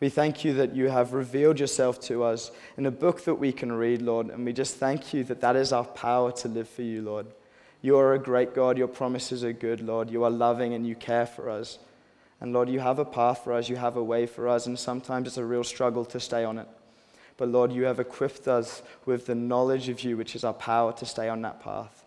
We 0.02 0.10
thank 0.10 0.44
you 0.44 0.56
that 0.56 0.76
you 0.76 0.90
have 0.90 1.14
revealed 1.14 1.60
yourself 1.60 2.02
to 2.02 2.24
us 2.24 2.52
in 2.76 2.88
a 2.88 2.92
book 2.92 3.24
that 3.26 3.36
we 3.36 3.52
can 3.52 3.72
read, 3.72 4.02
Lord. 4.02 4.30
And 4.32 4.44
we 4.44 4.52
just 4.52 4.78
thank 4.78 5.14
you 5.14 5.24
that 5.26 5.42
that 5.42 5.56
is 5.56 5.72
our 5.72 5.86
power 5.86 6.32
to 6.34 6.48
live 6.48 6.68
for 6.68 6.82
you, 6.82 7.04
Lord. 7.04 7.28
You 7.84 7.98
are 7.98 8.14
a 8.14 8.20
great 8.20 8.56
God. 8.56 8.80
Your 8.80 8.88
promises 8.88 9.44
are 9.44 9.54
good, 9.54 9.80
Lord. 9.80 10.10
You 10.10 10.24
are 10.24 10.32
loving 10.32 10.74
and 10.74 10.88
you 10.88 10.96
care 10.96 11.28
for 11.28 11.52
us. 11.52 11.78
And 12.40 12.52
Lord, 12.52 12.68
you 12.68 12.80
have 12.80 12.98
a 12.98 13.06
path 13.06 13.44
for 13.44 13.54
us, 13.54 13.70
you 13.70 13.76
have 13.76 13.96
a 13.96 14.04
way 14.04 14.26
for 14.26 14.48
us, 14.48 14.66
and 14.66 14.78
sometimes 14.78 15.28
it's 15.28 15.38
a 15.38 15.46
real 15.46 15.64
struggle 15.64 16.04
to 16.06 16.20
stay 16.20 16.44
on 16.44 16.58
it. 16.58 16.68
But 17.38 17.50
Lord, 17.50 17.72
you 17.72 17.84
have 17.84 18.00
equipped 18.00 18.48
us 18.48 18.82
with 19.06 19.28
the 19.28 19.36
knowledge 19.36 19.90
of 19.90 20.02
you, 20.02 20.18
which 20.18 20.36
is 20.36 20.44
our 20.44 20.54
power 20.54 20.92
to 20.94 21.06
stay 21.06 21.30
on 21.30 21.44
that 21.44 21.62
path. 21.62 22.04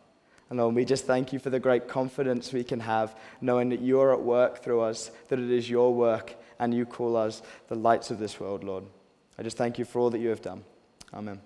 And 0.51 0.59
Lord, 0.59 0.75
we 0.75 0.85
just 0.85 1.07
thank 1.07 1.33
you 1.33 1.39
for 1.39 1.51
the 1.51 1.61
great 1.61 1.87
confidence 1.87 2.53
we 2.53 2.65
can 2.65 2.81
have, 2.81 3.17
knowing 3.41 3.69
that 3.69 3.81
you 3.81 4.01
are 4.01 4.13
at 4.13 4.23
work 4.23 4.63
through 4.63 4.81
us, 4.81 5.13
that 5.29 5.39
it 5.39 5.51
is 5.53 5.71
your 5.71 5.95
work, 5.95 6.35
and 6.59 6.75
you 6.75 6.87
call 6.87 7.17
us 7.17 7.43
the 7.69 7.75
lights 7.75 8.11
of 8.11 8.19
this 8.19 8.41
world, 8.41 8.65
Lord. 8.65 8.85
I 9.39 9.43
just 9.43 9.57
thank 9.57 9.79
you 9.79 9.85
for 9.85 9.99
all 9.99 10.11
that 10.11 10.19
you 10.19 10.29
have 10.29 10.43
done. 10.43 10.65
Amen. 11.13 11.41